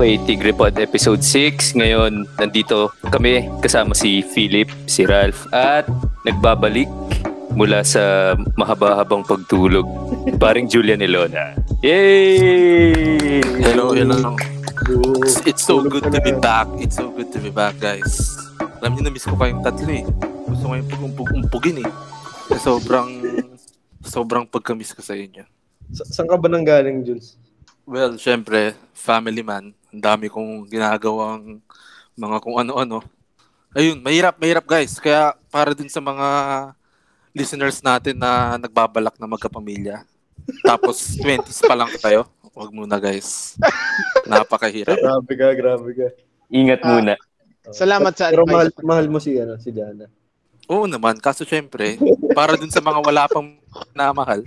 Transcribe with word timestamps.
Okay, 0.00 0.16
Tigre 0.24 0.56
Pod 0.56 0.72
Episode 0.80 1.20
6. 1.20 1.76
Ngayon, 1.76 2.24
nandito 2.40 2.88
kami 3.12 3.44
kasama 3.60 3.92
si 3.92 4.24
Philip, 4.24 4.72
si 4.88 5.04
Ralph, 5.04 5.44
at 5.52 5.84
nagbabalik 6.24 6.88
mula 7.52 7.84
sa 7.84 8.32
mahaba-habang 8.56 9.20
pagtulog. 9.28 9.84
Paring 10.40 10.72
Julian 10.72 11.04
Elona. 11.04 11.52
Yay! 11.84 13.44
Hello, 13.60 13.92
hello. 13.92 14.40
It's, 15.20 15.44
it's 15.44 15.64
so 15.68 15.84
good 15.84 16.08
to 16.08 16.16
be 16.24 16.32
back. 16.32 16.64
It's 16.80 16.96
so 16.96 17.12
good 17.12 17.28
to 17.36 17.38
be 17.44 17.52
back, 17.52 17.76
guys. 17.76 18.40
Alam 18.80 18.96
niyo, 18.96 19.02
na-miss 19.04 19.28
ko 19.28 19.36
kayong 19.36 19.60
tatlo 19.60 19.92
eh. 19.92 20.08
Gusto 20.48 20.64
ko 20.64 20.74
yung 20.80 20.88
pag-umpugin 21.12 21.84
eh. 21.84 21.90
Sobrang, 22.56 23.20
sobrang 24.00 24.48
pagka-miss 24.48 24.96
ko 24.96 25.04
sa 25.04 25.12
inyo. 25.12 25.44
Sa- 25.92 26.08
saan 26.08 26.24
ka 26.24 26.40
ba 26.40 26.48
nang 26.48 26.64
galing, 26.64 27.04
Jules? 27.04 27.36
Well, 27.84 28.16
syempre, 28.16 28.80
family 28.96 29.44
man. 29.44 29.76
Ang 29.90 30.00
dami 30.00 30.26
kong 30.26 30.66
ginagawang 30.66 31.58
mga 32.14 32.36
kung 32.38 32.56
ano-ano. 32.56 33.02
Ayun, 33.70 33.98
mahirap, 33.98 34.34
mahirap 34.36 34.64
guys. 34.64 34.96
Kaya 34.96 35.34
para 35.46 35.70
din 35.72 35.86
sa 35.86 35.98
mga 35.98 36.26
listeners 37.30 37.78
natin 37.78 38.14
na 38.14 38.56
nagbabalak 38.56 39.14
na 39.16 39.26
magkapamilya. 39.26 40.02
Tapos 40.62 40.98
20s 41.22 41.62
pa 41.62 41.74
lang 41.74 41.90
tayo. 41.96 42.26
Huwag 42.50 42.70
muna 42.70 42.98
guys. 42.98 43.54
Napakahirap. 44.26 44.94
Grabe 44.96 45.32
ka, 45.32 45.48
grabe 45.54 45.90
ka. 45.92 46.08
Ingat 46.48 46.80
Ah. 46.82 46.88
muna. 46.88 47.14
Salamat 47.70 48.12
sa 48.12 48.26
Pero 48.28 48.42
advice. 48.42 48.50
mahal, 48.50 48.68
mahal 48.82 49.06
mo 49.06 49.18
si, 49.18 49.38
ano, 49.38 49.54
si 49.54 49.70
Jana. 49.70 50.10
Oo 50.66 50.86
naman, 50.86 51.18
kaso 51.18 51.42
syempre, 51.42 51.98
para 52.32 52.54
dun 52.54 52.70
sa 52.70 52.78
mga 52.78 52.98
wala 53.00 53.26
pang 53.26 53.54
namahal, 53.92 54.42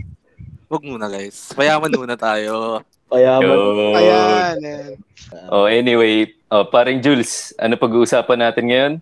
huwag 0.68 0.84
muna 0.84 1.08
guys. 1.08 1.52
Payaman 1.54 1.92
muna 1.92 2.16
tayo. 2.16 2.80
Payaman. 3.14 3.46
Yun. 3.46 3.94
Ayan. 3.94 4.56
ayan. 4.58 4.92
Oh, 5.54 5.70
anyway, 5.70 6.34
oh, 6.50 6.66
paring 6.66 6.98
Jules, 6.98 7.54
ano 7.62 7.78
pag-uusapan 7.78 8.40
natin 8.50 8.64
ngayon? 8.70 8.94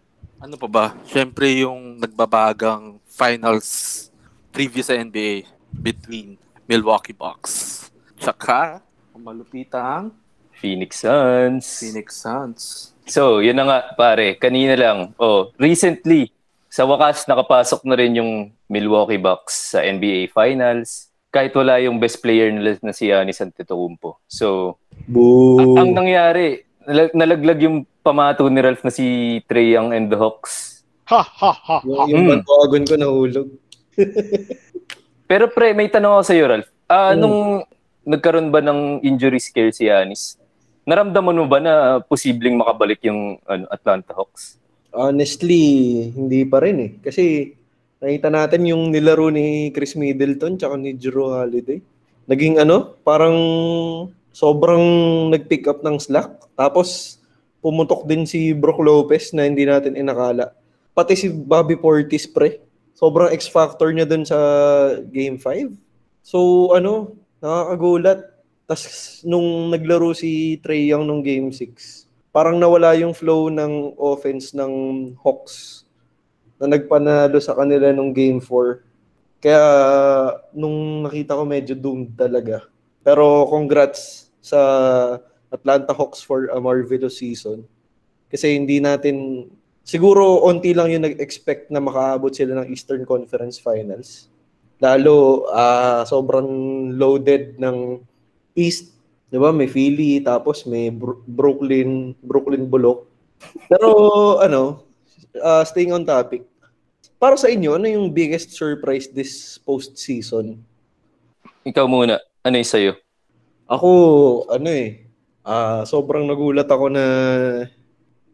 Ano 0.44 0.56
pa 0.60 0.68
ba? 0.68 0.86
Syempre 1.08 1.64
yung 1.64 1.96
nagbabagang 1.96 3.00
finals 3.08 4.08
preview 4.52 4.84
sa 4.84 5.00
NBA 5.00 5.48
between 5.72 6.36
Milwaukee 6.68 7.16
Bucks 7.16 7.82
tsaka 8.22 8.86
ang 9.18 9.24
malupitang 9.26 10.14
Phoenix 10.54 11.02
Suns. 11.02 11.66
Phoenix 11.82 12.08
Suns. 12.22 12.62
So, 13.10 13.42
yun 13.42 13.58
na 13.58 13.66
nga, 13.66 13.80
pare. 13.98 14.38
Kanina 14.38 14.78
lang. 14.78 15.18
Oh, 15.18 15.50
recently, 15.58 16.30
sa 16.70 16.86
wakas, 16.86 17.26
nakapasok 17.26 17.82
na 17.90 17.98
rin 17.98 18.22
yung 18.22 18.54
Milwaukee 18.70 19.18
Bucks 19.18 19.74
sa 19.74 19.82
NBA 19.82 20.30
Finals. 20.30 21.11
Kahit 21.32 21.56
wala 21.56 21.80
yung 21.80 21.96
best 21.96 22.20
player 22.20 22.52
nila 22.52 22.76
na 22.80 22.92
si 22.92 23.08
Giannis 23.08 23.40
Antetokounmpo. 23.40 24.20
So, 24.28 24.76
Boo. 25.08 25.56
ang, 25.58 25.80
ang 25.80 25.90
nangyari, 25.96 26.60
nalag- 26.84 27.16
nalaglag 27.16 27.60
yung 27.62 27.78
pamato 28.02 28.44
ni 28.46 28.60
Ralph 28.60 28.84
na 28.84 28.92
si 28.92 29.06
Trae 29.46 29.72
Young 29.72 29.92
and 29.92 30.08
the 30.08 30.18
Hawks. 30.18 30.84
Ha, 31.08 31.20
ha, 31.20 31.52
ha, 31.52 31.78
ha. 31.80 32.04
yung 32.04 32.08
yung 32.10 32.22
Mm. 32.22 32.32
bandwagon 32.38 32.84
ko 32.84 32.94
nahulog. 32.96 33.48
Pero 35.26 35.48
pre, 35.48 35.72
may 35.72 35.88
tanong 35.88 36.12
ako 36.14 36.24
sa'yo, 36.26 36.44
Ralph. 36.46 36.70
Ah, 36.86 37.12
Mm. 37.12 37.20
Nung 37.20 37.38
nagkaroon 38.04 38.50
ba 38.50 38.60
ng 38.60 39.00
injury 39.02 39.40
scare 39.40 39.72
si 39.72 39.86
Giannis, 39.86 40.36
naramdaman 40.84 41.38
mo 41.38 41.46
ba 41.46 41.60
na 41.60 41.74
posibleng 42.02 42.58
makabalik 42.58 43.00
yung 43.02 43.40
ano, 43.46 43.70
Atlanta 43.70 44.12
Hawks? 44.12 44.60
Honestly, 44.92 45.64
hindi 46.12 46.44
pa 46.44 46.60
rin 46.60 46.78
eh. 46.78 46.92
Kasi 47.00 47.56
nakita 48.02 48.34
natin 48.34 48.66
yung 48.66 48.90
nilaro 48.90 49.30
ni 49.30 49.70
Chris 49.70 49.94
Middleton 49.94 50.58
tsaka 50.58 50.74
ni 50.76 50.98
Drew 50.98 51.30
Holiday. 51.30 51.78
Naging 52.26 52.58
ano, 52.58 52.98
parang 53.06 53.38
sobrang 54.34 54.82
nag-pick 55.30 55.70
up 55.70 55.86
ng 55.86 56.02
slack. 56.02 56.34
Tapos 56.58 57.22
pumutok 57.62 58.10
din 58.10 58.26
si 58.26 58.58
Brook 58.58 58.82
Lopez 58.82 59.38
na 59.38 59.46
hindi 59.46 59.70
natin 59.70 59.94
inakala. 59.94 60.50
Pati 60.98 61.14
si 61.14 61.30
Bobby 61.30 61.78
Portis 61.78 62.26
pre. 62.26 62.58
Sobrang 62.98 63.30
X-factor 63.38 63.94
niya 63.94 64.10
dun 64.10 64.26
sa 64.26 64.38
Game 65.14 65.38
5. 65.38 65.70
So 66.26 66.70
ano, 66.74 67.14
nakakagulat. 67.38 68.20
Tapos 68.66 69.22
nung 69.22 69.70
naglaro 69.70 70.18
si 70.18 70.58
Trey 70.66 70.90
Young 70.90 71.06
nung 71.06 71.22
Game 71.22 71.54
6, 71.54 72.34
parang 72.34 72.58
nawala 72.58 72.98
yung 72.98 73.14
flow 73.14 73.54
ng 73.54 73.94
offense 74.00 74.58
ng 74.58 74.74
Hawks 75.22 75.81
na 76.62 76.78
nagpanalo 76.78 77.42
sa 77.42 77.58
kanila 77.58 77.90
nung 77.90 78.14
Game 78.14 78.38
4. 78.38 79.42
Kaya 79.42 79.64
nung 80.54 81.10
nakita 81.10 81.34
ko 81.34 81.44
medyo 81.44 81.74
doomed 81.74 82.14
talaga. 82.14 82.70
Pero 83.02 83.50
congrats 83.50 84.30
sa 84.38 84.62
Atlanta 85.50 85.98
Hawks 85.98 86.22
for 86.22 86.54
a 86.54 86.62
marvelous 86.62 87.18
season. 87.18 87.66
Kasi 88.30 88.54
hindi 88.54 88.78
natin 88.78 89.50
siguro 89.82 90.46
onti 90.46 90.78
lang 90.78 90.94
yung 90.94 91.10
nag-expect 91.10 91.74
na 91.74 91.82
makaabot 91.82 92.30
sila 92.30 92.62
ng 92.62 92.70
Eastern 92.70 93.04
Conference 93.10 93.58
Finals. 93.58 94.30
Lalo 94.78 95.50
ah, 95.50 96.06
sobrang 96.06 96.48
loaded 96.94 97.58
ng 97.58 97.98
East 98.54 99.02
'di 99.32 99.38
ba? 99.40 99.50
May 99.56 99.72
Philly, 99.72 100.20
tapos 100.20 100.68
may 100.68 100.92
Bro- 100.92 101.24
Brooklyn, 101.24 102.14
Brooklyn 102.20 102.68
Bullock. 102.68 103.08
Pero 103.72 103.90
ano, 104.44 104.84
uh, 105.40 105.64
staying 105.64 105.96
on 105.96 106.04
topic. 106.04 106.44
Para 107.22 107.38
sa 107.38 107.54
inyo, 107.54 107.78
ano 107.78 107.86
yung 107.86 108.10
biggest 108.10 108.58
surprise 108.58 109.06
this 109.06 109.62
postseason? 109.62 110.58
Ikaw 111.62 111.86
muna, 111.86 112.18
ano 112.42 112.56
yung 112.58 112.66
sa'yo? 112.66 112.98
Ako, 113.70 113.90
ano 114.50 114.66
eh, 114.74 115.06
ah, 115.46 115.86
sobrang 115.86 116.26
nagulat 116.26 116.66
ako 116.66 116.90
na 116.90 117.06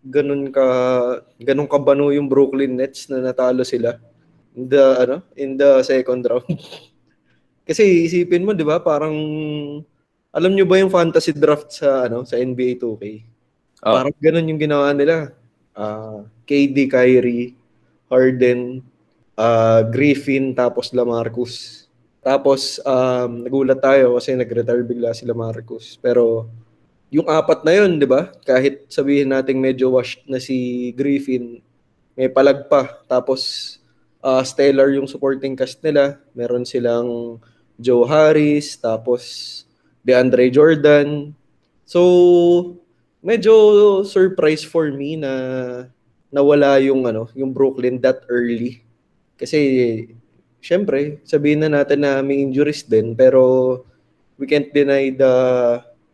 ganun 0.08 0.56
ka 0.56 0.64
ganun 1.36 1.68
kabano 1.68 2.16
yung 2.16 2.32
Brooklyn 2.32 2.80
Nets 2.80 3.12
na 3.12 3.20
natalo 3.20 3.68
sila 3.68 4.00
in 4.56 4.72
the 4.72 4.84
ano 5.04 5.16
in 5.36 5.60
the 5.60 5.84
second 5.84 6.24
round. 6.24 6.48
Kasi 7.68 8.08
isipin 8.08 8.48
mo 8.48 8.56
'di 8.56 8.64
ba 8.64 8.80
parang 8.80 9.12
alam 10.32 10.56
nyo 10.56 10.64
ba 10.64 10.80
yung 10.80 10.94
fantasy 10.94 11.36
draft 11.36 11.76
sa 11.76 12.08
ano 12.08 12.24
sa 12.24 12.40
NBA 12.40 12.80
2K? 12.80 13.04
Oh. 13.84 14.00
Parang 14.00 14.16
ganun 14.16 14.48
yung 14.48 14.62
ginawa 14.64 14.96
nila. 14.96 15.36
Ah, 15.76 16.24
KD, 16.48 16.88
Kyrie, 16.88 17.54
Harden, 18.08 18.84
ah, 19.38 19.84
Griffin, 19.88 20.52
tapos 20.56 20.92
LaMarcus. 20.92 21.86
Tapos 22.24 22.82
um, 22.84 23.48
nagulat 23.48 23.80
tayo 23.80 24.20
kasi 24.20 24.36
nag-retire 24.36 24.84
bigla 24.84 25.16
si 25.16 25.24
LaMarcus. 25.24 25.96
Pero 26.04 26.52
yung 27.08 27.28
apat 27.32 27.64
na 27.64 27.72
yun, 27.72 27.96
'di 27.96 28.08
ba? 28.10 28.36
Kahit 28.44 28.84
sabihin 28.92 29.32
nating 29.32 29.64
medyo 29.64 29.96
washed 29.96 30.28
na 30.28 30.44
si 30.44 30.92
Griffin, 30.92 31.64
may 32.20 32.28
palag 32.28 32.68
pa. 32.68 33.00
Tapos 33.08 33.76
ah, 34.20 34.44
stellar 34.44 34.92
yung 34.92 35.08
supporting 35.08 35.56
cast 35.56 35.80
nila. 35.80 36.20
Meron 36.36 36.68
silang 36.68 37.40
Joe 37.80 38.04
Harris, 38.04 38.76
tapos 38.76 39.64
DeAndre 40.04 40.50
Jordan. 40.50 41.32
So, 41.88 42.02
medyo 43.24 43.54
surprise 44.04 44.66
for 44.66 44.92
me 44.92 45.16
na 45.16 45.32
nawala 46.32 46.78
yung 46.84 47.08
ano, 47.08 47.32
yung 47.34 47.52
Brooklyn 47.56 48.00
that 48.04 48.24
early. 48.28 48.84
Kasi 49.38 49.60
syempre, 50.60 51.22
sabihin 51.24 51.64
na 51.64 51.82
natin 51.82 52.04
na 52.04 52.20
may 52.20 52.42
injuries 52.44 52.84
din 52.84 53.16
pero 53.16 53.84
we 54.36 54.46
can't 54.46 54.70
deny 54.74 55.10
the 55.14 55.34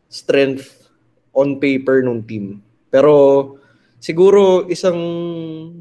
strength 0.07 0.90
on 1.34 1.57
paper 1.57 2.05
ng 2.05 2.22
team. 2.23 2.61
Pero 2.93 3.58
siguro 4.03 4.67
isang 4.67 4.99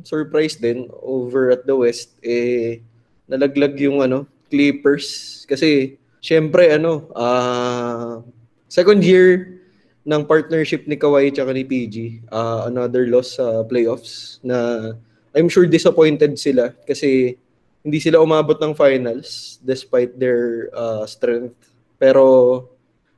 surprise 0.06 0.56
din 0.56 0.86
over 1.02 1.52
at 1.52 1.66
the 1.66 1.74
West 1.74 2.14
eh 2.22 2.78
nalaglag 3.26 3.74
yung 3.82 3.98
ano 3.98 4.30
Clippers 4.46 5.42
kasi 5.50 5.98
syempre 6.22 6.70
ano 6.70 7.10
ah 7.18 8.22
second 8.70 9.02
year 9.02 9.58
ng 10.02 10.22
partnership 10.26 10.86
ni 10.86 10.98
Kawhi 10.98 11.30
at 11.30 11.46
ni 11.54 11.64
PG 11.64 12.26
ah, 12.30 12.66
another 12.66 13.06
loss 13.06 13.38
sa 13.38 13.62
playoffs 13.62 14.42
na 14.42 14.90
I'm 15.32 15.48
sure 15.48 15.64
disappointed 15.64 16.36
sila 16.36 16.74
kasi 16.84 17.38
hindi 17.82 17.98
sila 17.98 18.22
umabot 18.22 18.58
ng 18.58 18.74
finals 18.74 19.58
despite 19.62 20.18
their 20.18 20.70
ah, 20.74 21.06
strength 21.06 21.54
pero 21.98 22.66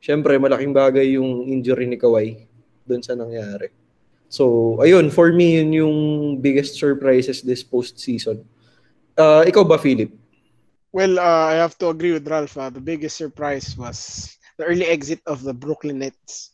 syempre 0.01 0.37
malaking 0.37 0.77
bagay 0.77 1.17
yung 1.17 1.49
injury 1.49 1.89
ni 1.89 1.97
Kawhi 1.97 2.45
doon 2.85 3.01
sa 3.01 3.17
nangyari 3.17 3.73
so 4.29 4.77
ayun 4.85 5.09
for 5.09 5.33
me 5.33 5.61
yun 5.63 5.71
yung 5.73 5.97
biggest 6.39 6.77
surprises 6.77 7.41
this 7.41 7.65
postseason 7.65 8.45
Ah, 9.15 9.47
ikaw 9.47 9.63
ba 9.63 9.79
Philip 9.79 10.11
Well, 10.95 11.19
uh, 11.19 11.51
I 11.51 11.59
have 11.59 11.75
to 11.83 11.91
agree 11.91 12.15
with 12.15 12.31
Ralph. 12.31 12.55
uh, 12.55 12.71
the 12.71 12.79
biggest 12.79 13.19
surprise 13.19 13.75
was 13.75 14.31
the 14.59 14.63
early 14.63 14.87
exit 14.87 15.19
of 15.27 15.43
the 15.43 15.51
Brooklyn 15.51 15.99
Nets. 15.99 16.54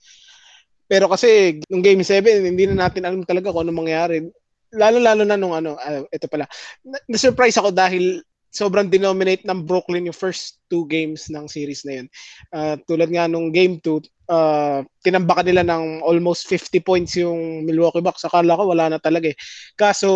Pero 0.90 1.06
kasi 1.06 1.62
nung 1.70 1.86
game 1.86 2.02
7, 2.02 2.42
hindi 2.42 2.66
na 2.66 2.90
natin 2.90 3.06
alam 3.06 3.22
talaga 3.22 3.54
kung 3.54 3.70
ano 3.70 3.70
mangyari. 3.70 4.26
Lalo-lalo 4.74 5.22
na 5.22 5.38
nung 5.38 5.54
ano, 5.54 5.78
ah, 5.78 6.02
ito 6.10 6.26
pala. 6.26 6.50
Na- 6.82 7.02
Na-surprise 7.06 7.54
ako 7.62 7.70
dahil 7.70 8.18
sobrang 8.50 8.90
denominate 8.90 9.46
ng 9.46 9.62
Brooklyn 9.62 10.10
yung 10.10 10.18
first 10.18 10.58
two 10.66 10.82
games 10.90 11.30
ng 11.30 11.46
series 11.46 11.86
na 11.86 12.02
yun. 12.02 12.06
Ah, 12.50 12.74
tulad 12.82 13.06
nga 13.14 13.30
nung 13.30 13.54
game 13.54 13.78
2, 13.78 14.02
uh, 14.26 14.82
tinambakan 15.06 15.46
nila 15.46 15.62
ng 15.62 16.02
almost 16.02 16.50
50 16.50 16.82
points 16.82 17.14
yung 17.14 17.62
Milwaukee 17.62 18.02
Bucks. 18.02 18.26
Akala 18.26 18.58
ko 18.58 18.74
wala 18.74 18.90
na 18.90 18.98
talaga 18.98 19.30
eh. 19.30 19.38
Kaso 19.78 20.10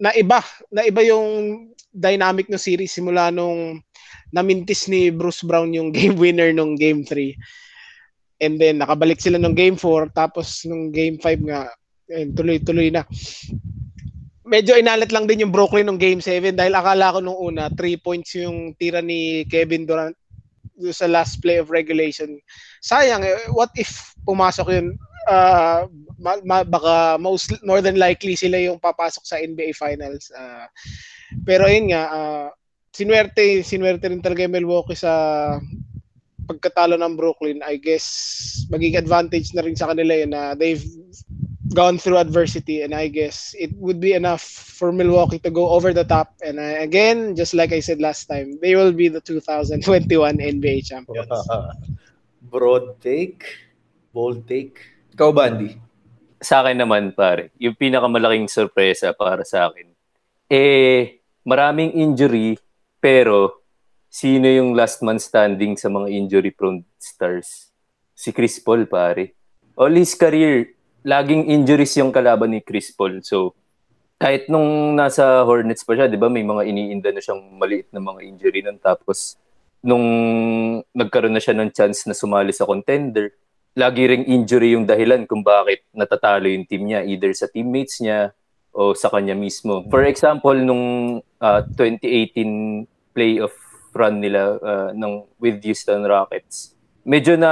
naiba, 0.00 0.40
naiba 0.72 1.04
yung 1.04 1.26
dynamic 1.92 2.48
ng 2.48 2.60
series 2.60 2.92
simula 2.92 3.28
nung 3.28 3.80
namintis 4.32 4.88
ni 4.92 5.08
Bruce 5.08 5.44
Brown 5.44 5.72
yung 5.72 5.92
game 5.96 6.16
winner 6.16 6.52
nung 6.52 6.76
game 6.76 7.04
3. 7.04 7.36
And 8.38 8.54
then 8.58 8.78
nakabalik 8.78 9.18
sila 9.18 9.36
nung 9.36 9.58
game 9.58 9.74
4 9.74 10.14
tapos 10.14 10.62
nung 10.66 10.94
game 10.94 11.18
5 11.18 11.48
nga 11.50 11.70
and 12.08 12.32
tuloy-tuloy 12.32 12.88
na. 12.88 13.04
Medyo 14.48 14.80
inalat 14.80 15.12
lang 15.12 15.28
din 15.28 15.44
yung 15.44 15.52
Brooklyn 15.52 15.84
nung 15.84 16.00
game 16.00 16.24
7 16.24 16.56
dahil 16.56 16.72
akala 16.72 17.12
ko 17.12 17.18
nung 17.20 17.36
una 17.36 17.68
3 17.68 18.00
points 18.00 18.32
yung 18.38 18.72
tira 18.80 19.04
ni 19.04 19.44
Kevin 19.44 19.84
Durant 19.84 20.16
sa 20.94 21.10
last 21.10 21.42
play 21.42 21.58
of 21.58 21.74
regulation. 21.74 22.38
Sayang, 22.80 23.26
eh, 23.26 23.50
what 23.50 23.74
if 23.74 24.14
pumasok 24.22 24.70
yun? 24.70 24.88
Uh, 25.28 25.90
ma- 26.16 26.40
ma- 26.46 26.64
baka 26.64 27.18
most, 27.20 27.52
more 27.66 27.82
than 27.82 28.00
likely 28.00 28.38
sila 28.38 28.56
yung 28.56 28.80
papasok 28.80 29.24
sa 29.26 29.36
NBA 29.42 29.74
Finals. 29.76 30.30
Uh, 30.32 30.64
pero 31.44 31.68
yun 31.68 31.92
nga, 31.92 32.02
uh, 32.08 32.48
sinwerte, 32.94 33.60
sinwerte 33.66 34.08
rin 34.08 34.24
talaga 34.24 34.46
yung 34.46 34.56
Milwaukee 34.56 34.96
sa 34.96 35.12
pagkatalo 36.48 36.96
ng 36.96 37.14
Brooklyn. 37.14 37.60
I 37.60 37.76
guess 37.76 38.08
magiging 38.72 38.96
advantage 38.96 39.52
na 39.52 39.60
rin 39.60 39.76
sa 39.76 39.92
kanila 39.92 40.16
yun 40.16 40.32
na 40.32 40.56
they've 40.56 40.82
gone 41.76 42.00
through 42.00 42.16
adversity 42.16 42.80
and 42.80 42.96
I 42.96 43.12
guess 43.12 43.52
it 43.52 43.76
would 43.76 44.00
be 44.00 44.16
enough 44.16 44.40
for 44.40 44.88
Milwaukee 44.88 45.38
to 45.44 45.52
go 45.52 45.68
over 45.68 45.92
the 45.92 46.08
top 46.08 46.32
and 46.40 46.56
uh, 46.56 46.80
again 46.80 47.36
just 47.36 47.52
like 47.52 47.76
I 47.76 47.84
said 47.84 48.00
last 48.00 48.24
time 48.24 48.56
they 48.64 48.72
will 48.72 48.92
be 48.92 49.12
the 49.12 49.20
2021 49.20 49.84
NBA 50.40 50.88
champions. 50.88 51.28
Broad 52.48 52.96
take, 53.04 53.44
bold 54.16 54.48
take. 54.48 54.80
Ikaw 55.12 55.30
Bandy. 55.36 55.76
Sa 56.40 56.64
akin 56.64 56.80
naman 56.80 57.12
pare, 57.12 57.52
yung 57.60 57.76
pinakamalaking 57.76 58.48
sorpresa 58.48 59.12
para 59.12 59.44
sa 59.44 59.68
akin 59.68 59.92
eh 60.48 61.20
maraming 61.44 61.92
injury 61.92 62.56
pero 63.04 63.57
sino 64.08 64.48
yung 64.48 64.72
last 64.72 65.04
man 65.04 65.20
standing 65.20 65.76
sa 65.76 65.92
mga 65.92 66.08
injury 66.10 66.50
prone 66.50 66.84
stars? 66.96 67.70
Si 68.16 68.34
Chris 68.34 68.58
Paul 68.58 68.88
pare. 68.90 69.36
All 69.78 69.94
his 69.94 70.18
career 70.18 70.74
laging 71.06 71.48
injuries 71.48 71.94
yung 71.96 72.10
kalaban 72.10 72.52
ni 72.52 72.60
Chris 72.60 72.90
Paul. 72.92 73.22
So, 73.22 73.54
kahit 74.18 74.50
nung 74.50 74.98
nasa 74.98 75.46
Hornets 75.46 75.86
pa 75.86 75.94
siya, 75.94 76.10
di 76.10 76.18
ba, 76.18 76.26
may 76.28 76.42
mga 76.42 76.66
iniinda 76.66 77.10
na 77.14 77.22
siyang 77.22 77.42
maliit 77.54 77.88
na 77.94 78.02
mga 78.02 78.20
injury 78.26 78.60
nun. 78.66 78.76
Tapos, 78.82 79.38
nung 79.80 80.04
nagkaroon 80.90 81.32
na 81.32 81.42
siya 81.42 81.54
ng 81.54 81.70
chance 81.70 82.04
na 82.04 82.12
sumali 82.12 82.50
sa 82.50 82.66
contender, 82.66 83.30
lagi 83.78 84.10
ring 84.10 84.26
injury 84.26 84.74
yung 84.74 84.84
dahilan 84.84 85.22
kung 85.24 85.46
bakit 85.46 85.86
natatalo 85.94 86.50
yung 86.50 86.66
team 86.66 86.90
niya, 86.90 87.06
either 87.06 87.30
sa 87.30 87.46
teammates 87.46 88.02
niya 88.02 88.34
o 88.74 88.90
sa 88.92 89.06
kanya 89.06 89.38
mismo. 89.38 89.86
For 89.86 90.02
example, 90.02 90.58
nung 90.58 91.18
uh, 91.38 91.60
2018 91.78 92.90
playoff 93.14 93.54
run 93.94 94.20
nila 94.20 94.58
uh, 94.60 94.90
ng 94.92 95.24
with 95.40 95.60
Houston 95.64 96.04
Rockets, 96.04 96.76
medyo 97.08 97.34
na 97.40 97.50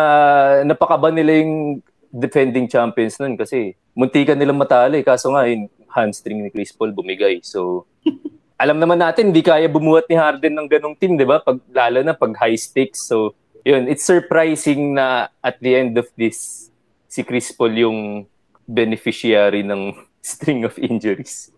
napakaba 0.68 1.08
nila 1.08 1.40
yung 1.40 1.80
defending 2.12 2.68
champions 2.68 3.16
nun 3.20 3.36
kasi 3.36 3.76
muntikan 3.96 4.36
nilang 4.36 4.60
matalo 4.60 4.96
eh. 4.96 5.04
Kaso 5.04 5.32
nga, 5.32 5.48
yung 5.48 5.72
hamstring 5.88 6.44
ni 6.44 6.52
Chris 6.52 6.76
Paul 6.76 6.92
bumigay. 6.92 7.40
So, 7.40 7.88
alam 8.62 8.76
naman 8.76 9.00
natin, 9.00 9.32
hindi 9.32 9.40
kaya 9.40 9.64
bumuhat 9.68 10.04
ni 10.12 10.16
Harden 10.20 10.54
ng 10.56 10.68
ganong 10.68 10.96
team, 11.00 11.16
di 11.16 11.24
ba? 11.24 11.40
Pag, 11.40 11.60
lalo 11.72 12.04
na 12.04 12.12
pag 12.12 12.32
high 12.36 12.60
stakes. 12.60 13.08
So, 13.08 13.32
yun, 13.64 13.88
it's 13.88 14.04
surprising 14.04 14.94
na 14.94 15.32
at 15.40 15.56
the 15.64 15.72
end 15.72 15.96
of 15.96 16.06
this, 16.14 16.68
si 17.08 17.24
Chris 17.24 17.48
Paul 17.56 17.72
yung 17.72 17.98
beneficiary 18.68 19.64
ng 19.64 19.96
string 20.20 20.68
of 20.68 20.76
injuries. 20.76 21.48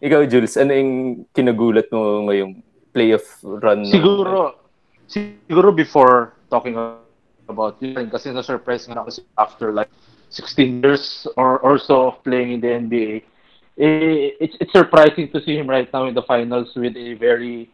Ikaw, 0.00 0.28
Jules, 0.28 0.56
ano 0.56 0.72
yung 0.72 0.92
kinagulat 1.32 1.88
mo 1.92 2.28
ngayong 2.28 2.60
playoff 2.94 3.26
run? 3.42 3.84
Siguro, 3.86 4.54
siguro 5.06 5.74
before 5.74 6.34
talking 6.50 6.74
about 7.50 7.78
yun 7.82 8.06
kasi 8.10 8.30
na-surprise 8.30 8.86
nga 8.86 9.02
ako 9.02 9.10
after 9.38 9.74
like 9.74 9.90
16 10.30 10.82
years 10.82 11.26
or, 11.34 11.58
or 11.60 11.78
so 11.78 12.14
of 12.14 12.22
playing 12.22 12.54
in 12.54 12.60
the 12.62 12.70
NBA. 12.70 13.26
Eh, 13.80 14.38
it's, 14.38 14.56
it's 14.60 14.72
surprising 14.72 15.30
to 15.34 15.42
see 15.42 15.58
him 15.58 15.66
right 15.66 15.90
now 15.92 16.06
in 16.06 16.14
the 16.14 16.22
finals 16.22 16.70
with 16.76 16.96
a 16.96 17.14
very 17.14 17.70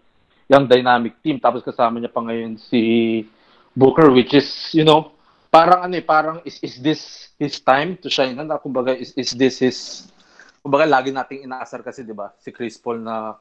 young 0.49 0.67
dynamic 0.67 1.21
team. 1.23 1.37
Tapos 1.39 1.61
kasama 1.61 2.01
niya 2.01 2.13
pa 2.13 2.25
ngayon 2.25 2.57
si 2.57 3.29
Booker 3.77 4.09
which 4.09 4.33
is, 4.33 4.73
you 4.73 4.89
know, 4.89 5.13
parang 5.53 5.85
ano 5.85 6.01
eh, 6.01 6.05
parang 6.05 6.41
is, 6.49 6.57
is 6.65 6.81
this 6.81 7.33
his 7.37 7.61
time 7.61 8.01
to 8.01 8.09
shine? 8.09 8.37
Na, 8.41 8.57
kumbaga, 8.57 8.97
is, 8.97 9.13
is 9.21 9.37
this 9.37 9.61
his, 9.61 10.09
kumbaga 10.65 10.89
lagi 10.89 11.13
nating 11.13 11.45
inaasar 11.45 11.85
kasi, 11.85 12.01
di 12.01 12.17
ba, 12.17 12.33
si 12.41 12.49
Chris 12.53 12.81
Paul 12.81 13.05
na 13.05 13.37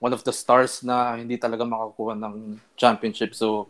one 0.00 0.16
of 0.16 0.24
the 0.24 0.32
stars 0.32 0.80
na 0.82 1.14
hindi 1.14 1.36
talaga 1.36 1.62
makakuha 1.62 2.16
ng 2.16 2.56
championship. 2.74 3.36
So, 3.36 3.68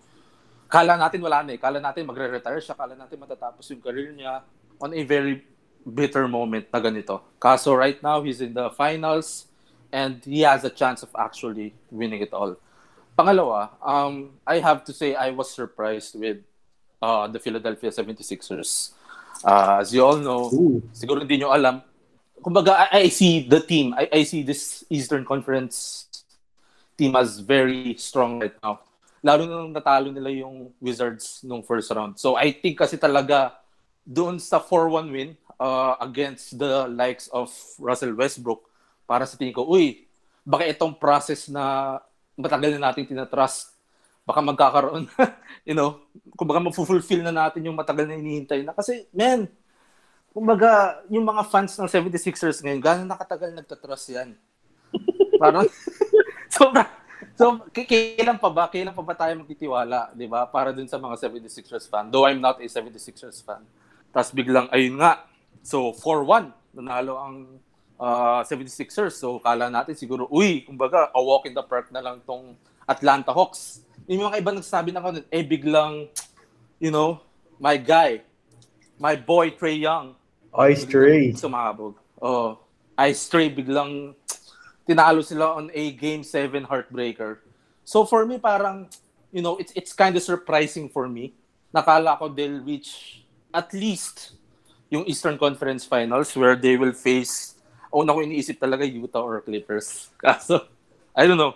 kala 0.71 0.95
natin 0.95 1.21
wala 1.21 1.43
na 1.43 1.59
eh. 1.59 1.61
Kala 1.61 1.83
natin 1.83 2.07
magre-retire 2.07 2.63
siya. 2.63 2.79
Kala 2.79 2.95
natin 2.95 3.19
matatapos 3.19 3.67
yung 3.75 3.83
career 3.83 4.15
niya 4.15 4.47
on 4.79 4.95
a 4.95 5.03
very 5.03 5.43
bitter 5.83 6.31
moment 6.31 6.71
na 6.71 6.79
ganito. 6.79 7.21
Kaso 7.43 7.75
right 7.75 7.99
now, 7.99 8.23
he's 8.23 8.41
in 8.41 8.55
the 8.55 8.71
finals 8.79 9.51
and 9.91 10.23
he 10.23 10.47
has 10.47 10.63
a 10.63 10.71
chance 10.71 11.03
of 11.03 11.11
actually 11.19 11.75
winning 11.91 12.23
it 12.23 12.31
all. 12.33 12.55
Pangalawa, 13.19 13.75
um, 13.83 14.39
I 14.47 14.63
have 14.63 14.87
to 14.87 14.95
say 14.95 15.19
I 15.19 15.35
was 15.35 15.51
surprised 15.51 16.15
with 16.15 16.39
uh, 17.03 17.27
the 17.27 17.43
Philadelphia 17.43 17.91
76ers. 17.91 18.95
Uh, 19.43 19.83
as 19.83 19.93
you 19.93 20.05
all 20.07 20.17
know, 20.17 20.47
Ooh. 20.55 20.79
siguro 20.95 21.21
hindi 21.21 21.43
nyo 21.43 21.51
alam, 21.51 21.83
kumbaga, 22.39 22.87
I, 22.93 23.05
I 23.05 23.09
see 23.09 23.43
the 23.43 23.61
team, 23.61 23.95
I, 23.99 24.09
I 24.13 24.23
see 24.23 24.43
this 24.43 24.85
Eastern 24.91 25.25
Conference 25.25 26.07
team 27.01 27.17
as 27.17 27.41
very 27.41 27.97
strong 27.97 28.45
right 28.45 28.61
now 28.61 28.77
lalo 29.21 29.45
nung 29.45 29.73
natalo 29.73 30.09
nila 30.09 30.33
yung 30.33 30.73
Wizards 30.81 31.45
nung 31.45 31.61
first 31.61 31.93
round. 31.93 32.17
So 32.17 32.41
I 32.41 32.57
think 32.57 32.81
kasi 32.81 32.97
talaga 32.97 33.61
doon 34.05 34.41
sa 34.41 34.59
4-1 34.59 35.13
win 35.13 35.31
uh, 35.61 36.01
against 36.01 36.57
the 36.57 36.89
likes 36.89 37.29
of 37.31 37.53
Russell 37.77 38.17
Westbrook, 38.17 38.65
para 39.05 39.29
sa 39.29 39.37
tingin 39.37 39.53
ko, 39.53 39.69
uy, 39.69 40.09
baka 40.47 40.65
itong 40.71 40.97
process 40.97 41.53
na 41.53 41.99
matagal 42.39 42.79
na 42.79 42.91
natin 42.91 43.05
tinatrust, 43.05 43.77
baka 44.25 44.41
magkakaroon, 44.41 45.05
you 45.69 45.77
know, 45.77 46.01
kumbaga 46.39 46.63
mag-fulfill 46.63 47.21
na 47.21 47.35
natin 47.35 47.67
yung 47.67 47.77
matagal 47.77 48.09
na 48.09 48.17
hinihintay 48.17 48.65
na. 48.65 48.73
Kasi, 48.73 49.11
man, 49.13 49.51
kumbaga, 50.33 51.03
yung 51.13 51.27
mga 51.27 51.43
fans 51.51 51.77
ng 51.77 51.91
76ers 51.91 52.63
ngayon, 52.65 52.81
gano'n 52.81 53.11
nakatagal 53.11 53.51
nagtatrust 53.53 54.15
yan? 54.15 54.39
Parang, 55.43 55.67
sobrang, 56.51 56.91
So, 57.37 57.57
kailan 57.73 58.37
pa 58.41 58.49
ba? 58.49 58.69
Kailan 58.69 58.97
pa 58.97 59.05
ba 59.05 59.13
tayo 59.17 59.33
magtitiwala, 59.41 60.13
'di 60.17 60.29
ba? 60.29 60.49
Para 60.49 60.73
dun 60.73 60.89
sa 60.89 60.97
mga 60.97 61.21
76ers 61.21 61.89
fan. 61.89 62.09
Though 62.09 62.25
I'm 62.25 62.41
not 62.41 62.61
a 62.61 62.67
76ers 62.69 63.45
fan. 63.45 63.65
Tapos 64.13 64.33
biglang 64.33 64.69
ayun 64.73 65.01
nga. 65.01 65.25
So, 65.61 65.93
4-1 65.93 66.53
nanalo 66.73 67.21
ang 67.21 67.37
uh, 68.01 68.41
ah, 68.41 68.43
76ers. 68.45 69.21
So, 69.21 69.37
kala 69.41 69.69
natin 69.69 69.93
siguro, 69.93 70.25
uy, 70.33 70.65
kumbaga, 70.65 71.13
a 71.13 71.21
walk 71.21 71.45
in 71.45 71.53
the 71.53 71.63
park 71.63 71.93
na 71.93 72.01
lang 72.01 72.25
tong 72.25 72.57
Atlanta 72.89 73.31
Hawks. 73.31 73.85
Yung 74.09 74.25
mga 74.25 74.41
iba 74.41 74.51
nagsabi 74.57 74.91
na 74.91 75.05
ganun, 75.05 75.25
eh 75.29 75.45
biglang, 75.45 76.09
you 76.81 76.89
know, 76.89 77.21
my 77.61 77.77
guy, 77.77 78.25
my 78.97 79.15
boy 79.15 79.53
Trey 79.53 79.77
Young. 79.77 80.17
Ice 80.67 80.89
Trey. 80.89 81.37
Sumabog. 81.37 82.01
Oh, 82.19 82.59
Ice 82.99 83.29
Trey 83.29 83.53
biglang 83.53 84.17
tinalo 84.91 85.23
sila 85.23 85.55
on 85.55 85.71
a 85.71 85.95
game 85.95 86.27
7 86.27 86.67
heartbreaker. 86.67 87.47
So 87.87 88.03
for 88.03 88.27
me 88.27 88.43
parang 88.43 88.91
you 89.31 89.43
know, 89.43 89.55
it's 89.63 89.71
it's 89.79 89.95
kind 89.95 90.19
of 90.19 90.23
surprising 90.27 90.91
for 90.91 91.07
me. 91.07 91.39
Nakala 91.71 92.19
ko 92.19 92.27
they'll 92.27 92.59
reach 92.67 93.23
at 93.55 93.71
least 93.71 94.35
yung 94.91 95.07
Eastern 95.07 95.39
Conference 95.39 95.87
Finals 95.87 96.35
where 96.35 96.59
they 96.59 96.75
will 96.75 96.95
face 96.95 97.55
una 97.95 98.11
ko 98.11 98.27
iniisip 98.27 98.59
talaga 98.59 98.83
Utah 98.83 99.23
or 99.23 99.39
Clippers. 99.47 100.11
Kaso 100.23 100.67
I 101.15 101.31
don't 101.31 101.39
know. 101.39 101.55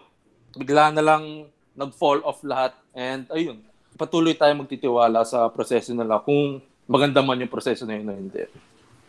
Bigla 0.54 0.94
na 0.94 1.02
lang 1.02 1.50
nag-fall 1.74 2.22
off 2.22 2.46
lahat 2.46 2.78
and 2.94 3.26
ayun, 3.34 3.58
patuloy 3.98 4.38
tayo 4.38 4.54
magtitiwala 4.54 5.26
sa 5.26 5.50
proseso 5.50 5.90
nila 5.90 6.22
kung 6.22 6.62
maganda 6.86 7.18
man 7.18 7.42
yung 7.42 7.50
proseso 7.50 7.82
na 7.82 7.98
yun 7.98 8.06
o 8.06 8.14
hindi. 8.14 8.46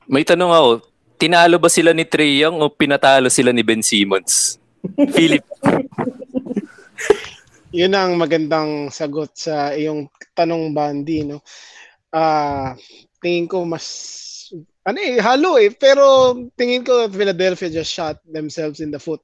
May 0.09 0.25
tanong 0.25 0.53
ako, 0.53 0.69
tinalo 1.15 1.59
ba 1.59 1.69
sila 1.71 1.93
ni 1.95 2.05
Trey 2.05 2.43
Young 2.43 2.61
o 2.61 2.69
pinatalo 2.69 3.29
sila 3.31 3.51
ni 3.51 3.63
Ben 3.63 3.81
Simmons? 3.81 4.59
Philip. 5.15 5.43
Yun 7.75 7.91
ang 7.91 8.15
magandang 8.15 8.87
sagot 8.87 9.35
sa 9.35 9.75
iyong 9.75 10.07
tanong 10.31 10.71
Bandy, 10.71 11.27
no? 11.27 11.43
Uh, 12.15 12.71
tingin 13.19 13.51
ko 13.51 13.67
mas 13.67 13.83
ano 14.87 15.01
eh, 15.01 15.19
halo 15.19 15.59
eh. 15.59 15.73
Pero 15.75 16.37
tingin 16.55 16.87
ko 16.87 17.11
Philadelphia 17.11 17.67
just 17.67 17.91
shot 17.91 18.21
themselves 18.23 18.79
in 18.79 18.93
the 18.93 19.01
foot. 19.01 19.19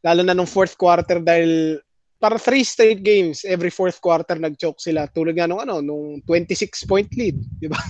Lalo 0.00 0.24
na 0.24 0.32
nung 0.32 0.48
fourth 0.48 0.80
quarter 0.80 1.20
dahil 1.20 1.76
para 2.20 2.36
three 2.36 2.64
straight 2.64 3.04
games, 3.04 3.44
every 3.48 3.72
fourth 3.72 4.00
quarter 4.00 4.36
nag-choke 4.36 4.80
sila. 4.80 5.08
Tulad 5.08 5.36
nga 5.36 5.48
nung 5.48 5.60
ano, 5.60 5.80
nung 5.80 6.20
26 6.24 6.88
point 6.88 7.08
lead, 7.16 7.36
di 7.60 7.68
ba? 7.68 7.80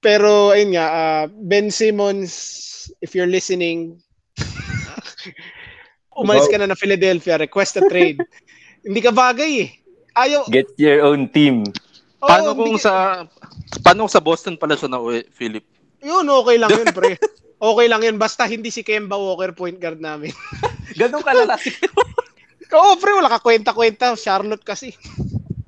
Pero 0.00 0.56
ayun 0.56 0.76
nga, 0.76 0.86
uh, 0.88 1.24
Ben 1.28 1.68
Simmons, 1.68 2.32
if 3.04 3.12
you're 3.12 3.28
listening, 3.28 4.00
umalis 6.20 6.48
ka 6.48 6.56
na 6.56 6.72
na 6.72 6.76
Philadelphia, 6.76 7.36
request 7.36 7.76
a 7.80 7.84
trade. 7.84 8.16
hindi 8.86 9.00
ka 9.04 9.12
bagay 9.12 9.68
eh. 9.68 9.70
Ayaw. 10.16 10.48
Get 10.48 10.72
your 10.80 11.04
own 11.04 11.28
team. 11.28 11.68
Oh, 12.20 12.28
paano 12.28 12.56
kung 12.56 12.76
ka... 12.80 12.84
sa 12.84 12.92
paano 13.84 14.08
kung 14.08 14.14
sa 14.16 14.24
Boston 14.24 14.56
pala 14.56 14.76
siya 14.76 14.88
na 14.88 15.00
uwi, 15.00 15.24
Philip? 15.32 15.64
Yun, 16.00 16.24
okay 16.24 16.56
lang 16.56 16.72
yun, 16.72 16.90
pre. 16.90 17.16
Okay 17.60 17.92
lang 17.92 18.00
yun. 18.00 18.16
Basta 18.16 18.48
hindi 18.48 18.72
si 18.72 18.80
Kemba 18.80 19.20
Walker 19.20 19.52
point 19.52 19.76
guard 19.76 20.00
namin. 20.00 20.32
Ganun 20.96 21.20
kalala 21.20 21.60
si 21.60 21.68
Oo, 22.72 22.96
pre, 22.96 23.12
wala 23.12 23.28
ka 23.28 23.36
kwenta-kwenta. 23.36 24.16
Charlotte 24.16 24.64
kasi. 24.64 24.96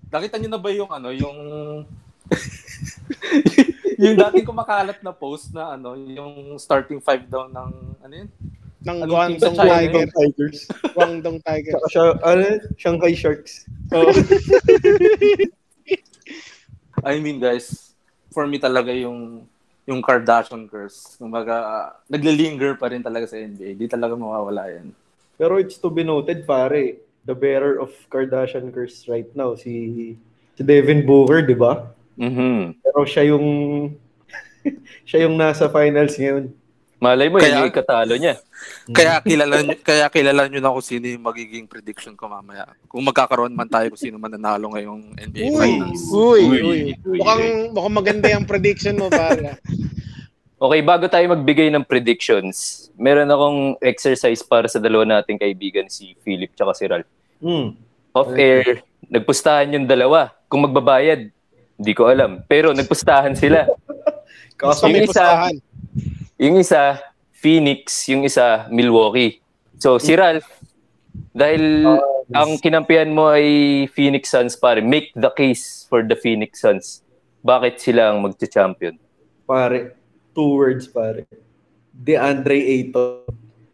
Nakita 0.09 0.41
niyo 0.41 0.57
na 0.57 0.57
ba 0.57 0.73
yung 0.73 0.89
ano, 0.89 1.13
yung 1.13 1.37
yung 4.03 4.17
dating 4.19 4.47
kumakalat 4.47 4.99
na 5.05 5.13
post 5.13 5.55
na 5.55 5.77
ano, 5.77 5.95
yung 5.95 6.59
starting 6.59 7.01
five 7.01 7.29
daw 7.29 7.47
ng 7.49 7.71
ano 8.03 8.15
yun? 8.15 8.29
Ng 8.83 8.99
ano 9.07 9.11
Guangdong 9.11 9.57
Tiger. 9.57 10.07
Tigers. 10.11 10.59
Guangdong 10.95 11.39
Tigers. 11.47 11.75
Saka 11.79 11.87
siya, 11.91 12.05
ano, 12.25 12.43
Shanghai 12.75 13.15
Sharks. 13.15 13.67
Oh. 13.95 14.11
I 17.03 17.19
mean 17.19 17.43
guys, 17.43 17.95
for 18.31 18.47
me 18.47 18.59
talaga 18.63 18.95
yung 18.95 19.47
yung 19.87 20.01
Kardashian 20.03 20.71
curse. 20.71 21.19
Kumbaga, 21.19 21.55
uh, 21.59 21.89
naglilinger 22.07 22.79
pa 22.79 22.87
rin 22.91 23.03
talaga 23.03 23.27
sa 23.27 23.39
NBA. 23.39 23.75
Di 23.75 23.91
talaga 23.91 24.15
mawawala 24.15 24.71
yan. 24.71 24.95
Pero 25.35 25.59
it's 25.59 25.79
to 25.83 25.91
be 25.91 26.07
noted, 26.07 26.47
pare, 26.47 27.03
the 27.27 27.35
bearer 27.35 27.83
of 27.83 27.91
Kardashian 28.07 28.71
curse 28.71 29.11
right 29.11 29.27
now, 29.35 29.59
si 29.59 30.15
si 30.55 30.63
Devin 30.63 31.03
Booker, 31.03 31.43
di 31.43 31.59
ba? 31.59 31.91
Mm-hmm. 32.19 32.83
Pero 32.83 32.99
siya 33.09 33.23
yung 33.33 33.47
siya 35.09 35.29
yung 35.29 35.35
nasa 35.37 35.69
finals 35.69 36.17
ngayon. 36.17 36.53
Malay 37.03 37.27
mo, 37.27 37.43
kaya, 37.43 37.67
yung 37.67 37.75
katalo 37.75 38.15
niya. 38.15 38.39
Kaya 38.95 39.19
kilala 39.27 39.59
kaya 39.83 40.07
kilala 40.07 40.47
nyo 40.47 40.63
na 40.63 40.71
kung 40.71 40.87
sino 40.87 41.11
yung 41.11 41.27
magiging 41.27 41.67
prediction 41.67 42.15
ko 42.15 42.31
mamaya. 42.31 42.71
Kung 42.87 43.03
magkakaroon 43.03 43.51
man 43.51 43.67
tayo 43.67 43.91
kung 43.91 43.99
sino 43.99 44.23
man 44.23 44.31
nanalo 44.31 44.71
ngayong 44.71 45.19
NBA 45.19 45.51
uy, 45.51 45.59
Finals. 45.59 46.03
Uy, 46.15 46.41
uy, 46.47 46.61
uy. 46.63 46.81
Mukhang, 47.19 47.75
mukhang 47.75 47.97
maganda 47.99 48.31
yung 48.31 48.47
prediction 48.47 48.95
mo, 48.95 49.11
para. 49.11 49.59
Okay, 50.63 50.79
bago 50.79 51.11
tayo 51.11 51.27
magbigay 51.27 51.75
ng 51.75 51.83
predictions, 51.83 52.87
meron 52.95 53.27
akong 53.27 53.75
exercise 53.83 54.47
para 54.47 54.71
sa 54.71 54.79
dalawa 54.79 55.03
nating 55.03 55.35
kaibigan, 55.35 55.91
si 55.91 56.15
Philip 56.23 56.55
tsaka 56.55 56.71
si 56.71 56.87
Ralph. 56.87 57.11
Mm. 57.43 57.75
Off-air, 58.15 58.87
nagpustahan 59.11 59.75
yung 59.75 59.91
dalawa. 59.91 60.31
Kung 60.47 60.63
magbabayad, 60.63 61.35
hindi 61.79 61.93
ko 61.93 62.09
alam. 62.09 62.45
Pero 62.47 62.73
nagpustahan 62.73 63.37
sila. 63.37 63.67
Kaso 64.61 64.87
yung 64.87 65.07
isa, 65.07 65.27
yung 66.39 66.57
isa, 66.61 67.03
Phoenix, 67.35 68.07
yung 68.07 68.23
isa, 68.23 68.71
Milwaukee. 68.71 69.43
So, 69.83 69.99
si 69.99 70.15
Ralph, 70.15 70.47
dahil 71.35 71.83
uh, 71.83 71.99
ang 72.33 72.57
kinampihan 72.63 73.11
mo 73.11 73.33
ay 73.33 73.87
Phoenix 73.91 74.31
Suns, 74.31 74.55
pare, 74.55 74.81
make 74.81 75.11
the 75.19 75.33
case 75.35 75.85
for 75.91 76.07
the 76.07 76.15
Phoenix 76.15 76.63
Suns. 76.63 77.03
Bakit 77.43 77.83
sila 77.83 78.15
ang 78.15 78.23
magcha-champion? 78.23 78.97
Pare, 79.45 79.99
two 80.33 80.55
words 80.55 80.87
pare. 80.87 81.27
DeAndre 81.93 82.57
Ayton. 82.57 83.27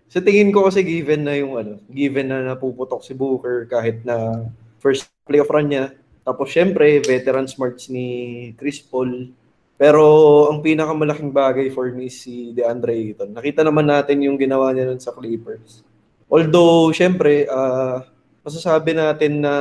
Sa 0.09 0.25
tingin 0.25 0.49
ko 0.49 0.67
kasi 0.67 0.81
given 0.81 1.28
na 1.28 1.37
yung 1.37 1.52
ano, 1.61 1.73
given 1.93 2.33
na 2.33 2.40
napuputok 2.40 3.05
si 3.05 3.12
Booker 3.12 3.69
kahit 3.69 4.00
na 4.09 4.49
first 4.81 5.07
playoff 5.28 5.52
run 5.52 5.69
niya. 5.69 5.93
Tapos 6.28 6.52
syempre, 6.52 7.00
veteran 7.00 7.49
smarts 7.49 7.88
ni 7.88 8.52
Chris 8.61 8.85
Paul. 8.85 9.32
Pero 9.80 10.04
ang 10.52 10.61
pinakamalaking 10.61 11.32
bagay 11.32 11.73
for 11.73 11.88
me 11.88 12.12
si 12.12 12.52
DeAndre 12.52 12.92
Ayton. 12.92 13.32
Nakita 13.32 13.64
naman 13.64 13.88
natin 13.88 14.20
yung 14.20 14.37
ginawa 14.37 14.68
niya 14.76 14.85
nun 14.85 15.00
sa 15.00 15.16
Clippers. 15.16 15.80
Although, 16.28 16.92
syempre, 16.92 17.49
uh, 17.49 18.04
masasabi 18.44 18.92
natin 18.92 19.40
na 19.40 19.54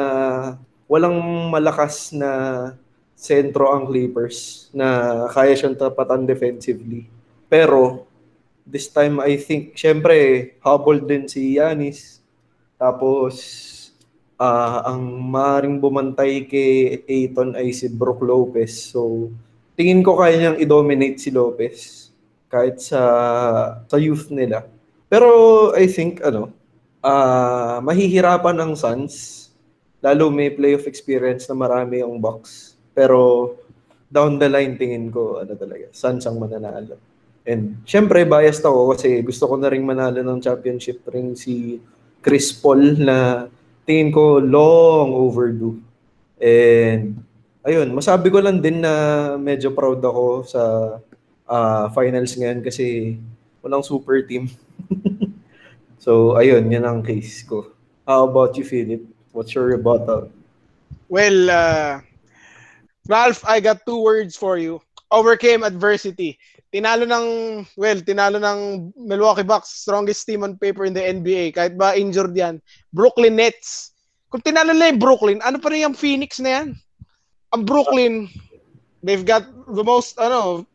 walang 0.92 1.16
malakas 1.48 2.12
na 2.12 2.32
sentro 3.16 3.72
ang 3.72 3.88
Clippers 3.88 4.68
na 4.76 5.24
kaya 5.32 5.56
siyang 5.56 5.80
tapatan 5.80 6.28
defensively. 6.28 7.08
Pero 7.48 8.04
this 8.68 8.92
time 8.92 9.24
I 9.24 9.40
think 9.40 9.80
syempre 9.80 10.52
habol 10.60 11.00
din 11.00 11.32
si 11.32 11.56
Yanis. 11.56 12.20
Tapos 12.76 13.40
uh, 14.38 14.80
ang 14.86 15.02
maring 15.28 15.82
bumantay 15.82 16.46
kay 16.46 17.04
Aiton 17.06 17.58
ay 17.58 17.74
si 17.74 17.90
Brook 17.92 18.22
Lopez. 18.24 18.94
So 18.94 19.34
tingin 19.78 20.02
ko 20.06 20.18
kaya 20.18 20.38
niyang 20.38 20.58
i-dominate 20.62 21.22
si 21.22 21.30
Lopez 21.34 22.10
kahit 22.48 22.80
sa 22.80 23.02
sa 23.86 23.98
youth 24.00 24.30
nila. 24.32 24.66
Pero 25.12 25.30
I 25.76 25.86
think 25.90 26.24
ano, 26.24 26.54
uh, 27.04 27.78
mahihirapan 27.84 28.58
ang 28.58 28.74
Suns 28.78 29.46
lalo 29.98 30.30
may 30.30 30.54
playoff 30.54 30.86
experience 30.86 31.50
na 31.50 31.58
marami 31.58 32.06
ang 32.06 32.22
Bucks 32.22 32.78
pero 32.94 33.54
down 34.08 34.40
the 34.40 34.48
line 34.48 34.80
tingin 34.80 35.12
ko 35.12 35.42
ano 35.42 35.54
talaga, 35.58 35.90
Suns 35.92 36.24
ang 36.30 36.40
mananalo. 36.40 36.96
And 37.48 37.80
syempre 37.88 38.28
biased 38.28 38.64
ako 38.64 38.96
kasi 38.96 39.24
gusto 39.24 39.48
ko 39.48 39.56
na 39.56 39.72
ring 39.72 39.88
manalo 39.88 40.20
ng 40.20 40.44
championship 40.44 41.04
ring 41.08 41.32
si 41.36 41.80
Chris 42.20 42.52
Paul 42.52 43.00
na 43.00 43.48
tingin 43.88 44.12
ko 44.12 44.44
long 44.44 45.16
overdue. 45.16 45.80
And 46.38 47.24
ayun, 47.64 47.96
masabi 47.96 48.28
ko 48.28 48.44
lang 48.44 48.60
din 48.60 48.84
na 48.84 49.34
medyo 49.40 49.72
proud 49.72 50.04
ako 50.04 50.44
sa 50.44 50.62
uh, 51.48 51.88
finals 51.96 52.36
ngayon 52.36 52.60
kasi 52.60 53.16
walang 53.64 53.82
super 53.82 54.20
team. 54.28 54.52
so 56.04 56.36
ayun, 56.36 56.68
yan 56.68 56.84
ang 56.84 57.00
case 57.00 57.48
ko. 57.48 57.72
How 58.04 58.28
about 58.28 58.60
you, 58.60 58.68
Philip? 58.68 59.08
What's 59.32 59.56
your 59.56 59.72
rebuttal? 59.72 60.32
Well, 61.08 61.48
uh, 61.48 62.04
Ralph, 63.08 63.44
I 63.48 63.64
got 63.64 63.88
two 63.88 64.04
words 64.04 64.36
for 64.36 64.60
you. 64.60 64.84
Overcame 65.08 65.64
adversity. 65.64 66.36
Tinalo 66.68 67.08
ng, 67.08 67.28
well, 67.80 68.00
tinalo 68.04 68.38
ng 68.44 68.92
Milwaukee 68.96 69.48
Bucks, 69.48 69.72
strongest 69.72 70.28
team 70.28 70.44
on 70.44 70.60
paper 70.60 70.84
in 70.84 70.94
the 70.94 71.02
NBA. 71.02 71.56
Kahit 71.56 71.80
ba 71.80 71.96
injured 71.96 72.36
yan. 72.36 72.60
Brooklyn 72.92 73.40
Nets. 73.40 73.96
Kung 74.28 74.44
tinalo 74.44 74.76
na 74.76 74.92
yung 74.92 75.00
Brooklyn, 75.00 75.40
ano 75.48 75.56
pa 75.58 75.72
rin 75.72 75.88
yung 75.88 75.96
Phoenix 75.96 76.44
na 76.44 76.50
yan? 76.60 76.68
Ang 77.56 77.64
Brooklyn, 77.64 78.28
they've 79.00 79.24
got 79.24 79.48
the 79.72 79.84
most, 79.84 80.20
ano, 80.20 80.68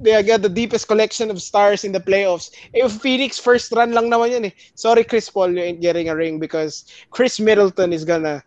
they 0.00 0.22
got 0.22 0.42
the 0.42 0.52
deepest 0.52 0.88
collection 0.88 1.30
of 1.30 1.40
stars 1.40 1.84
in 1.84 1.92
the 1.92 2.00
playoffs. 2.00 2.52
Eh, 2.76 2.84
Phoenix, 2.88 3.38
first 3.38 3.72
run 3.72 3.92
lang 3.92 4.12
naman 4.12 4.32
yan 4.32 4.44
eh. 4.52 4.54
Sorry, 4.76 5.04
Chris 5.04 5.30
Paul, 5.30 5.56
you 5.56 5.64
ain't 5.64 5.80
getting 5.80 6.08
a 6.08 6.16
ring 6.16 6.38
because 6.38 6.84
Chris 7.10 7.40
Middleton 7.40 7.92
is 7.92 8.04
gonna 8.04 8.44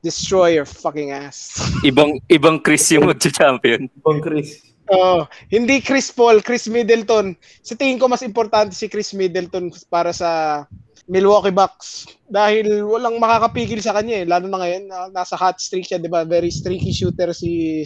destroy 0.00 0.56
your 0.56 0.64
fucking 0.64 1.12
ass. 1.12 1.60
ibang 1.84 2.20
ibang 2.32 2.62
Chris 2.62 2.88
yung 2.92 3.10
magcha-champion. 3.10 3.90
Ibang 4.00 4.20
Chris. 4.24 4.62
Oh, 4.86 5.26
hindi 5.50 5.82
Chris 5.82 6.14
Paul, 6.14 6.38
Chris 6.46 6.70
Middleton. 6.70 7.34
Sa 7.66 7.74
tingin 7.74 7.98
ko 7.98 8.06
mas 8.06 8.22
importante 8.22 8.70
si 8.70 8.86
Chris 8.86 9.10
Middleton 9.10 9.74
para 9.90 10.14
sa 10.14 10.62
Milwaukee 11.06 11.54
Bucks 11.54 12.06
dahil 12.26 12.82
walang 12.82 13.18
makakapigil 13.18 13.78
sa 13.82 13.94
kanya 13.94 14.22
eh. 14.22 14.26
Lalo 14.26 14.46
na 14.46 14.58
ngayon, 14.62 14.82
nasa 15.10 15.38
hot 15.38 15.58
streak 15.58 15.86
siya, 15.86 15.98
'di 15.98 16.10
ba? 16.10 16.26
Very 16.26 16.50
streaky 16.50 16.90
shooter 16.94 17.30
si 17.34 17.82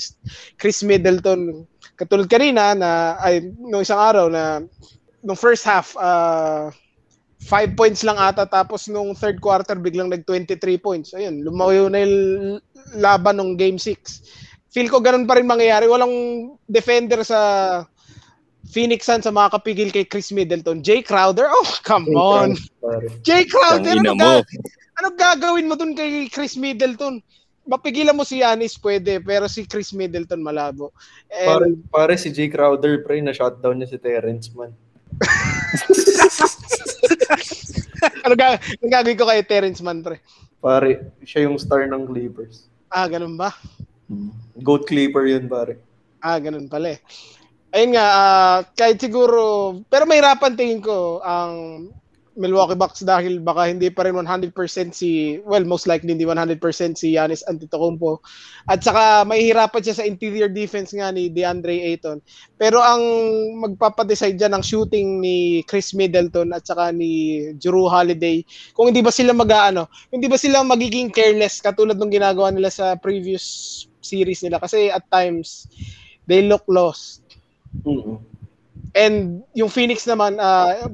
Chris 0.60 0.80
Middleton. 0.84 1.64
Katulad 1.96 2.28
kanina 2.28 2.72
na 2.76 3.16
ay 3.20 3.48
no 3.60 3.84
isang 3.84 4.00
araw 4.00 4.28
na 4.32 4.64
nung 5.20 5.36
first 5.36 5.64
half 5.68 5.92
uh, 6.00 6.72
5 7.44 7.76
points 7.76 8.04
lang 8.04 8.20
ata 8.20 8.44
tapos 8.44 8.88
nung 8.92 9.16
third 9.16 9.40
quarter 9.40 9.76
biglang 9.76 10.12
nag 10.12 10.24
23 10.28 10.76
points. 10.76 11.16
Ayun, 11.16 11.40
lumayo 11.40 11.88
na 11.88 12.04
yung 12.04 12.16
laban 13.00 13.40
ng 13.40 13.56
game 13.56 13.80
6. 13.80 14.49
Feel 14.70 14.86
ko 14.86 15.02
ganun 15.02 15.26
pa 15.26 15.34
rin 15.34 15.50
mangyayari. 15.50 15.90
Walang 15.90 16.14
defender 16.70 17.26
sa 17.26 17.40
Phoenix 18.70 19.02
Suns 19.02 19.26
sa 19.26 19.34
makakapigil 19.34 19.90
kay 19.90 20.06
Chris 20.06 20.30
Middleton. 20.30 20.78
Jay 20.78 21.02
Crowder? 21.02 21.50
Oh, 21.50 21.70
come 21.82 22.06
on. 22.14 22.54
Jay 23.26 23.50
Crowder, 23.50 23.98
ano, 23.98 24.14
ga- 24.14 24.46
ano 25.02 25.08
gagawin 25.18 25.66
mo 25.66 25.74
dun 25.74 25.98
kay 25.98 26.30
Chris 26.30 26.54
Middleton? 26.54 27.18
Mapigilan 27.66 28.14
mo 28.14 28.22
si 28.22 28.46
Yanis 28.46 28.78
pwede, 28.78 29.18
pero 29.18 29.50
si 29.50 29.66
Chris 29.66 29.90
Middleton 29.90 30.42
malabo. 30.42 30.94
And, 31.34 31.50
pare, 31.50 31.66
pare 31.90 32.14
si 32.14 32.30
Jay 32.30 32.46
Crowder, 32.46 33.02
pre, 33.02 33.18
na 33.18 33.34
shutdown 33.34 33.82
niya 33.82 33.90
si 33.90 33.98
Terrence 33.98 34.54
man. 34.54 34.70
ano 38.24 38.34
ga 38.38 38.56
gagawin 38.80 39.18
ko 39.18 39.26
kay 39.26 39.42
Terrence 39.44 39.82
Mann, 39.82 40.00
pre? 40.00 40.22
Pare, 40.60 41.12
siya 41.24 41.48
yung 41.48 41.58
star 41.58 41.88
ng 41.88 42.06
Clippers. 42.06 42.68
Ah, 42.90 43.08
ganun 43.08 43.34
ba? 43.34 43.54
Hmm. 44.10 44.34
Goat 44.58 44.90
Clipper 44.90 45.30
yun, 45.30 45.46
pare. 45.46 45.78
Ah, 46.18 46.42
ganun 46.42 46.66
pala 46.66 46.98
eh. 46.98 47.00
Ayun 47.70 47.94
nga, 47.94 48.06
uh, 48.10 48.58
kahit 48.74 48.98
siguro, 48.98 49.78
pero 49.86 50.02
mahirapan 50.02 50.58
tingin 50.58 50.82
ko 50.82 51.22
ang 51.22 51.86
Milwaukee 52.38 52.78
Bucks 52.78 53.02
dahil 53.02 53.42
baka 53.42 53.66
hindi 53.66 53.90
pa 53.90 54.06
rin 54.06 54.14
100% 54.14 54.54
si, 54.94 55.42
well, 55.42 55.66
most 55.66 55.90
likely 55.90 56.14
hindi 56.14 56.22
100% 56.22 56.62
si 56.94 57.18
Giannis 57.18 57.42
Antetokounmpo. 57.50 58.22
At 58.70 58.86
saka 58.86 59.26
mahihirapan 59.26 59.82
siya 59.82 59.98
sa 59.98 60.06
interior 60.06 60.46
defense 60.46 60.94
nga 60.94 61.10
ni 61.10 61.26
DeAndre 61.26 61.90
Ayton. 61.90 62.22
Pero 62.54 62.78
ang 62.78 63.02
magpapadecide 63.58 64.38
dyan 64.38 64.54
ng 64.54 64.64
shooting 64.64 65.18
ni 65.18 65.66
Chris 65.66 65.90
Middleton 65.90 66.54
at 66.54 66.62
saka 66.62 66.94
ni 66.94 67.50
Drew 67.58 67.90
Holiday, 67.90 68.46
kung 68.78 68.94
hindi 68.94 69.02
ba 69.02 69.10
sila 69.10 69.34
mag-ano, 69.34 69.90
hindi 70.14 70.30
ba 70.30 70.38
sila 70.38 70.62
magiging 70.62 71.10
careless 71.10 71.58
katulad 71.58 71.98
ng 71.98 72.14
ginagawa 72.14 72.54
nila 72.54 72.70
sa 72.70 72.94
previous 72.94 73.86
series 73.98 74.46
nila. 74.46 74.62
Kasi 74.62 74.86
at 74.86 75.02
times, 75.10 75.66
they 76.30 76.46
look 76.46 76.62
lost. 76.70 77.26
Mm-mm. 77.82 78.22
And 78.94 79.46
yung 79.54 79.70
Phoenix 79.70 80.06
naman, 80.06 80.38
uh, 80.38 80.90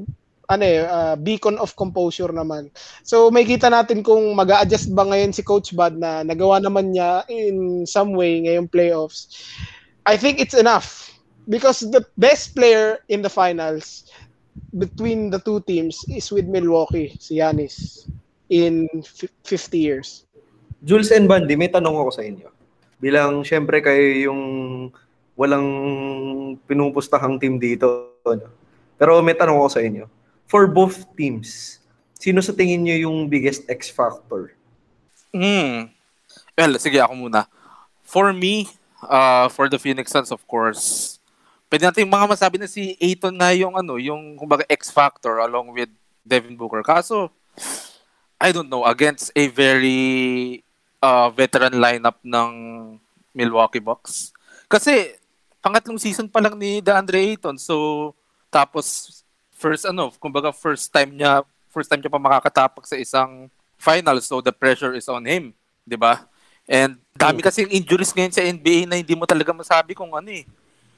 ano 0.46 0.64
eh, 0.64 0.86
uh, 0.86 1.14
beacon 1.18 1.58
of 1.58 1.74
composure 1.74 2.30
naman. 2.30 2.70
So 3.02 3.30
may 3.30 3.42
kita 3.42 3.70
natin 3.70 4.06
kung 4.06 4.34
mag 4.38 4.50
adjust 4.50 4.94
ba 4.94 5.06
ngayon 5.06 5.34
si 5.34 5.42
Coach 5.42 5.74
Bud 5.74 5.98
na 5.98 6.22
nagawa 6.22 6.62
naman 6.62 6.94
niya 6.94 7.26
in 7.26 7.86
some 7.86 8.14
way 8.14 8.46
ngayong 8.46 8.70
playoffs. 8.70 9.30
I 10.06 10.14
think 10.14 10.38
it's 10.38 10.54
enough 10.54 11.10
because 11.50 11.82
the 11.82 12.06
best 12.14 12.54
player 12.54 13.02
in 13.10 13.22
the 13.26 13.30
finals 13.30 14.06
between 14.78 15.30
the 15.30 15.42
two 15.42 15.60
teams 15.66 16.06
is 16.08 16.30
with 16.30 16.46
Milwaukee, 16.46 17.14
si 17.18 17.42
Giannis, 17.42 18.06
in 18.48 18.86
50 19.42 19.78
years. 19.78 20.24
Jules 20.86 21.10
and 21.10 21.26
Bandy, 21.26 21.58
may 21.58 21.68
tanong 21.68 21.98
ako 21.98 22.10
sa 22.14 22.22
inyo. 22.22 22.48
Bilang 23.02 23.42
syempre 23.42 23.82
kayo 23.82 24.30
yung 24.30 24.42
walang 25.36 25.68
pinupustahang 26.64 27.36
team 27.42 27.58
dito. 27.60 28.16
No? 28.24 28.48
Pero 28.96 29.20
may 29.20 29.36
tanong 29.36 29.60
ako 29.60 29.70
sa 29.70 29.82
inyo. 29.84 30.06
For 30.46 30.70
both 30.70 31.10
teams, 31.18 31.82
sino 32.14 32.38
sa 32.38 32.54
tingin 32.54 32.86
nyo 32.86 32.96
yung 33.10 33.18
biggest 33.26 33.66
X 33.66 33.90
factor? 33.90 34.54
Hmm. 35.34 35.90
Well, 36.54 36.78
sige 36.78 37.02
ako 37.02 37.28
muna. 37.28 37.50
For 38.06 38.30
me, 38.30 38.70
uh, 39.02 39.50
for 39.50 39.66
the 39.66 39.76
Phoenix 39.76 40.14
Suns, 40.14 40.30
of 40.30 40.40
course, 40.46 41.16
pwede 41.66 41.90
natin 41.90 42.06
mga 42.06 42.30
masabi 42.30 42.56
na 42.62 42.70
si 42.70 42.94
Aiton 43.02 43.34
na 43.34 43.50
yung 43.52 43.74
ano, 43.74 43.98
yung 43.98 44.38
kumbaga 44.38 44.62
X 44.70 44.88
factor 44.94 45.42
along 45.42 45.74
with 45.74 45.90
Devin 46.22 46.54
Booker. 46.54 46.86
Kaso, 46.86 47.34
I 48.38 48.54
don't 48.54 48.70
know, 48.70 48.86
against 48.86 49.34
a 49.34 49.50
very 49.50 50.62
uh, 51.02 51.28
veteran 51.34 51.76
lineup 51.76 52.22
ng 52.22 52.50
Milwaukee 53.34 53.82
Bucks. 53.82 54.30
Kasi 54.70 55.18
pangatlong 55.58 55.98
season 55.98 56.30
pa 56.30 56.38
lang 56.38 56.54
ni 56.54 56.78
DeAndre 56.78 57.34
Ayton. 57.34 57.58
So, 57.58 58.14
tapos 58.48 59.25
first 59.56 59.88
ano, 59.88 60.12
kumbaga 60.20 60.52
first 60.52 60.92
time 60.92 61.16
niya, 61.16 61.42
first 61.72 61.88
time 61.88 62.04
niya 62.04 62.12
pa 62.12 62.20
makakatapak 62.20 62.84
sa 62.84 62.94
isang 63.00 63.48
final. 63.80 64.20
So, 64.20 64.44
the 64.44 64.52
pressure 64.52 64.92
is 64.92 65.08
on 65.08 65.24
him, 65.24 65.56
'di 65.88 65.96
ba? 65.96 66.28
And 66.68 67.00
dami 67.16 67.40
kasi 67.40 67.64
injuries 67.64 68.12
ngayon 68.12 68.34
sa 68.34 68.44
NBA 68.44 68.84
na 68.84 69.00
hindi 69.00 69.16
mo 69.16 69.24
talaga 69.24 69.54
masabi 69.54 69.96
kung 69.96 70.12
ano 70.12 70.28
eh. 70.28 70.44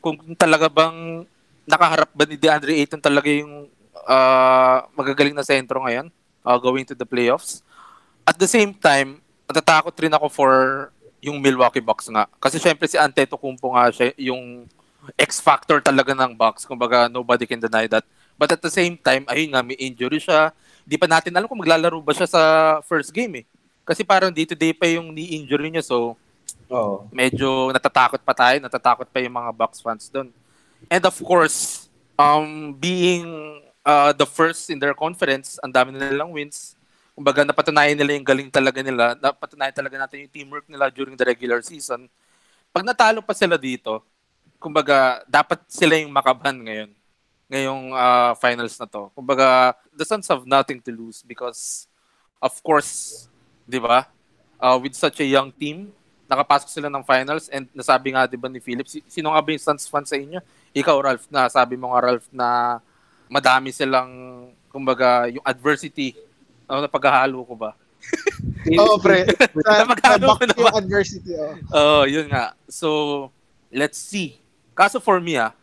Kung 0.03 0.17
talaga 0.35 0.67
bang 0.67 1.23
nakaharap 1.69 2.11
ba 2.17 2.25
ni 2.25 2.41
DeAndre 2.41 2.73
Ayton 2.81 2.99
talaga 2.99 3.29
yung 3.29 3.69
uh, 4.09 4.79
magagaling 4.97 5.37
na 5.37 5.45
sentro 5.45 5.85
ngayon 5.85 6.09
uh, 6.41 6.57
going 6.57 6.89
to 6.89 6.97
the 6.97 7.05
playoffs. 7.05 7.61
At 8.25 8.41
the 8.41 8.49
same 8.49 8.73
time, 8.73 9.21
natatakot 9.45 9.93
rin 10.01 10.13
ako 10.17 10.27
for 10.33 10.53
yung 11.21 11.37
Milwaukee 11.37 11.85
Bucks 11.85 12.09
nga. 12.09 12.25
Kasi 12.41 12.57
syempre 12.57 12.89
si 12.89 12.97
Antetokounmpo 12.97 13.77
nga 13.77 13.93
siya 13.93 14.17
yung 14.17 14.65
X 15.17 15.45
factor 15.45 15.85
talaga 15.85 16.17
ng 16.17 16.33
Bucks. 16.33 16.65
Kumbaga 16.65 17.13
nobody 17.13 17.45
can 17.45 17.61
deny 17.61 17.85
that. 17.85 18.05
But 18.39 18.55
at 18.55 18.63
the 18.63 18.71
same 18.71 18.95
time, 18.95 19.27
ayun 19.27 19.51
nga 19.51 19.67
may 19.67 19.75
injury 19.75 20.23
siya. 20.23 20.55
Di 20.87 20.95
pa 20.95 21.11
natin 21.11 21.35
alam 21.35 21.51
kung 21.51 21.59
maglalaro 21.59 21.99
ba 21.99 22.15
siya 22.15 22.31
sa 22.31 22.43
first 22.87 23.11
game 23.11 23.43
eh. 23.43 23.45
Kasi 23.83 24.07
parang 24.07 24.31
day-to-day 24.31 24.71
pa 24.71 24.87
yung 24.87 25.11
knee 25.11 25.37
injury 25.37 25.69
niya 25.69 25.83
so 25.85 26.15
Oh. 26.69 27.09
medyo 27.09 27.73
natatakot 27.73 28.21
pa 28.21 28.37
tayo, 28.37 28.61
natatakot 28.61 29.09
pa 29.09 29.19
yung 29.25 29.33
mga 29.41 29.51
Bucks 29.57 29.81
fans 29.81 30.13
doon. 30.13 30.29
And 30.93 31.01
of 31.09 31.17
course, 31.25 31.89
um 32.13 32.77
being 32.77 33.25
uh, 33.85 34.13
the 34.13 34.29
first 34.29 34.69
in 34.69 34.77
their 34.77 34.93
conference, 34.93 35.57
ang 35.65 35.73
dami 35.73 35.97
na 35.97 36.13
nilang 36.13 36.29
wins 36.29 36.77
kumbaga 37.17 37.43
napatunayan 37.43 37.99
nila 37.99 38.15
yung 38.15 38.23
galing 38.23 38.47
talaga 38.47 38.79
nila, 38.79 39.19
napatunayan 39.19 39.75
talaga 39.75 39.97
natin 39.99 40.23
yung 40.23 40.31
teamwork 40.31 40.71
nila 40.71 40.87
during 40.87 41.19
the 41.19 41.27
regular 41.27 41.59
season. 41.67 42.07
Pag 42.71 42.87
natalo 42.87 43.19
pa 43.25 43.35
sila 43.35 43.59
dito, 43.59 44.05
kumbaga 44.63 45.25
dapat 45.27 45.59
sila 45.67 45.99
yung 45.99 46.15
makaban 46.15 46.63
ngayon 46.63 46.98
ngayong 47.49 47.97
uh, 47.97 48.33
finals 48.37 48.77
na 48.77 48.87
to. 48.87 49.09
Kumbaga 49.17 49.75
the 49.97 50.05
Suns 50.05 50.29
have 50.29 50.45
nothing 50.45 50.79
to 50.85 50.93
lose 50.93 51.25
because 51.25 51.89
of 52.39 52.55
course, 52.63 53.27
'di 53.65 53.81
ba? 53.81 54.07
Uh, 54.61 54.77
with 54.79 54.95
such 54.95 55.19
a 55.21 55.27
young 55.27 55.51
team, 55.51 55.91
nakapasok 56.29 56.69
sila 56.69 56.89
ng 56.93 57.03
finals 57.03 57.49
and 57.49 57.67
nasabi 57.73 58.13
nga 58.13 58.29
'di 58.29 58.37
ba 58.37 58.53
ni 58.53 58.61
Philip, 58.61 58.87
sino 58.87 59.33
nga 59.33 59.41
ba 59.41 59.49
yung 59.51 59.65
Suns 59.65 59.89
fan 59.89 60.05
sa 60.05 60.15
inyo? 60.15 60.39
Ikaw 60.77 60.97
Ralph, 61.01 61.27
na 61.33 61.49
sabi 61.49 61.81
mo 61.81 61.91
nga 61.97 62.05
Ralph 62.05 62.29
na 62.31 62.79
madami 63.33 63.73
silang 63.73 64.13
kumbaga 64.69 65.29
yung 65.33 65.45
adversity 65.45 66.13
ano 66.69 66.85
na 66.85 66.91
paghahalo 66.93 67.41
ko 67.49 67.57
ba? 67.57 67.73
Oo, 68.79 68.95
oh, 68.95 68.97
pre. 69.01 69.25
Sa, 69.65 69.83
Napaghalo 69.83 70.37
ko 70.37 70.45
na 70.45 70.55
ba? 70.55 70.61
yung 70.69 70.79
adversity, 70.85 71.33
oh. 71.35 71.55
Oo, 71.73 72.01
yun 72.05 72.29
nga. 72.29 72.53
So, 72.69 72.89
let's 73.73 73.97
see. 73.97 74.37
Kaso 74.77 75.01
for 75.01 75.19
me, 75.19 75.41
ah, 75.41 75.57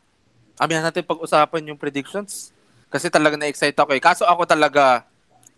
amin 0.59 0.83
natin 0.83 1.03
pag-usapan 1.03 1.71
yung 1.71 1.79
predictions. 1.79 2.55
Kasi 2.87 3.11
talaga 3.11 3.35
na-excite 3.35 3.75
ako 3.75 3.91
eh. 3.95 4.01
Kaso 4.01 4.23
ako 4.23 4.47
talaga, 4.47 5.03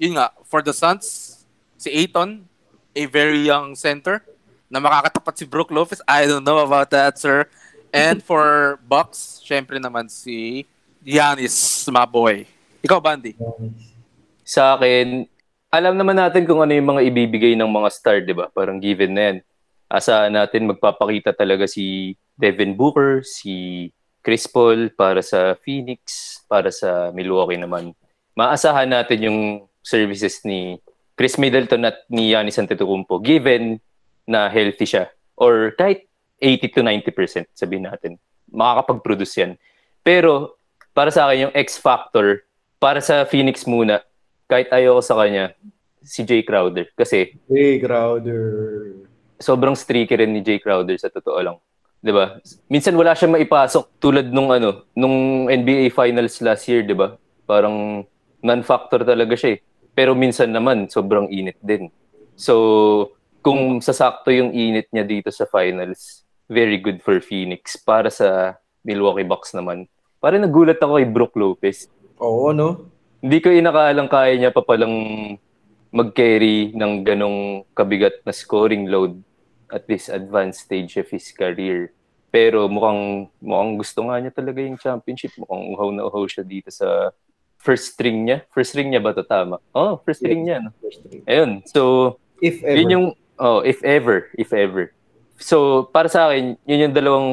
yun 0.01 0.17
nga, 0.17 0.33
for 0.49 0.65
the 0.65 0.73
Suns, 0.73 1.37
si 1.77 1.93
Aiton, 1.93 2.45
a 2.97 3.03
very 3.05 3.45
young 3.45 3.77
center, 3.77 4.25
na 4.67 4.81
makakatapat 4.81 5.33
si 5.37 5.45
Brook 5.45 5.69
Lopez. 5.69 6.01
I 6.09 6.25
don't 6.25 6.41
know 6.41 6.59
about 6.65 6.89
that, 6.89 7.21
sir. 7.21 7.45
And 7.93 8.19
for 8.25 8.75
Bucks, 8.89 9.39
syempre 9.45 9.77
naman 9.77 10.09
si 10.09 10.65
Giannis, 11.05 11.85
my 11.93 12.09
boy. 12.09 12.49
Ikaw, 12.81 12.99
Bandy. 12.99 13.37
Sa 14.41 14.75
akin, 14.75 15.29
alam 15.69 15.93
naman 15.93 16.17
natin 16.17 16.47
kung 16.47 16.63
ano 16.63 16.73
yung 16.73 16.89
mga 16.89 17.05
ibibigay 17.05 17.53
ng 17.53 17.69
mga 17.69 17.89
star, 17.93 18.17
di 18.23 18.33
ba? 18.33 18.49
Parang 18.49 18.81
given 18.81 19.13
na 19.13 19.21
yan. 19.31 19.37
Asa 19.87 20.27
natin 20.27 20.67
magpapakita 20.67 21.31
talaga 21.31 21.63
si 21.63 22.15
Devin 22.35 22.75
Booker, 22.75 23.23
si 23.23 23.87
Chris 24.27 24.43
Paul 24.43 24.91
para 24.91 25.23
sa 25.23 25.55
Phoenix, 25.55 26.35
para 26.51 26.67
sa 26.67 27.15
Milwaukee 27.15 27.55
naman. 27.55 27.95
Maasahan 28.35 28.91
natin 28.91 29.23
yung 29.23 29.39
services 29.79 30.43
ni 30.43 30.75
Chris 31.15 31.39
Middleton 31.39 31.87
at 31.87 32.03
ni 32.11 32.35
Giannis 32.35 32.59
Antetokounmpo 32.59 33.23
given 33.23 33.79
na 34.27 34.51
healthy 34.51 34.83
siya 34.83 35.07
or 35.39 35.71
kahit 35.79 36.11
80 36.43 36.75
to 36.75 36.83
90% 36.83 37.47
sabihin 37.55 37.87
natin. 37.87 38.19
Makakapag-produce 38.51 39.33
yan. 39.39 39.51
Pero 40.03 40.59
para 40.91 41.07
sa 41.07 41.31
akin 41.31 41.47
yung 41.47 41.55
X 41.55 41.79
factor 41.79 42.43
para 42.83 42.99
sa 42.99 43.23
Phoenix 43.23 43.63
muna 43.63 44.03
kahit 44.51 44.67
ayoko 44.75 44.99
sa 44.99 45.15
kanya, 45.23 45.55
si 46.03 46.27
Jay 46.27 46.43
Crowder. 46.43 46.91
Kasi 46.99 47.31
Jay 47.47 47.79
Crowder. 47.79 48.43
sobrang 49.39 49.75
streaky 49.75 50.19
rin 50.19 50.35
ni 50.35 50.43
Jay 50.43 50.59
Crowder 50.59 50.99
sa 50.99 51.07
totoo 51.07 51.39
lang. 51.39 51.57
'Di 52.01 52.11
ba? 52.13 52.37
Minsan 52.69 52.93
wala 52.93 53.17
siyang 53.17 53.35
maipasok 53.35 53.97
tulad 53.97 54.29
nung 54.29 54.53
ano, 54.53 54.85
nung 54.93 55.47
NBA 55.49 55.93
Finals 55.93 56.39
last 56.43 56.69
year, 56.69 56.85
'di 56.85 56.95
ba? 56.95 57.17
Parang 57.47 58.05
non-factor 58.41 59.01
talaga 59.01 59.33
siya 59.33 59.57
eh. 59.57 59.59
Pero 59.97 60.13
minsan 60.13 60.53
naman 60.53 60.87
sobrang 60.87 61.25
init 61.33 61.57
din. 61.57 61.89
So, 62.37 62.53
kung 63.41 63.81
sasakto 63.81 64.29
yung 64.29 64.53
init 64.53 64.93
niya 64.93 65.01
dito 65.01 65.33
sa 65.33 65.49
finals, 65.49 66.21
very 66.45 66.77
good 66.77 67.01
for 67.01 67.17
Phoenix. 67.17 67.73
Para 67.81 68.13
sa 68.13 68.61
Milwaukee 68.85 69.25
Bucks 69.25 69.57
naman, 69.57 69.89
parang 70.21 70.45
nagulat 70.45 70.77
ako 70.77 71.01
kay 71.01 71.07
Brook 71.09 71.33
Lopez. 71.33 71.89
Oo, 72.21 72.53
no? 72.53 72.93
Hindi 73.25 73.41
ko 73.41 73.49
inakaalang 73.49 74.05
kaya 74.05 74.37
niya 74.37 74.53
pa 74.53 74.61
palang 74.61 74.93
mag-carry 75.89 76.77
ng 76.77 77.01
ganong 77.01 77.65
kabigat 77.73 78.21
na 78.21 78.29
scoring 78.29 78.85
load 78.85 79.17
at 79.71 79.87
this 79.87 80.07
advanced 80.07 80.67
stage 80.67 80.95
of 80.97 81.07
his 81.11 81.31
career. 81.31 81.91
Pero 82.31 82.67
mukhang, 82.67 83.31
mukhang 83.39 83.71
gusto 83.79 83.99
nga 84.07 84.19
niya 84.19 84.31
talaga 84.35 84.59
yung 84.59 84.79
championship. 84.79 85.31
Mukhang 85.39 85.63
uhaw 85.75 85.89
na 85.95 86.03
uhaw 86.07 86.23
siya 86.27 86.43
dito 86.43 86.69
sa 86.71 87.11
first 87.57 87.95
string 87.95 88.27
niya. 88.27 88.43
First 88.51 88.75
string 88.75 88.91
niya 88.91 89.03
ba 89.03 89.15
to 89.15 89.23
tama? 89.23 89.59
Oh, 89.71 89.99
first 90.03 90.23
string 90.23 90.45
niya. 90.45 90.67
No? 90.67 90.71
Ayun. 91.27 91.63
So, 91.67 92.15
If 92.39 92.61
ever. 92.61 92.77
yun 92.77 92.89
yung, 92.93 93.07
oh, 93.39 93.65
if 93.65 93.81
ever, 93.81 94.29
if 94.37 94.53
ever. 94.53 94.93
So, 95.41 95.87
para 95.89 96.09
sa 96.09 96.29
akin, 96.29 96.57
yun 96.67 96.89
yung 96.89 96.95
dalawang 96.95 97.29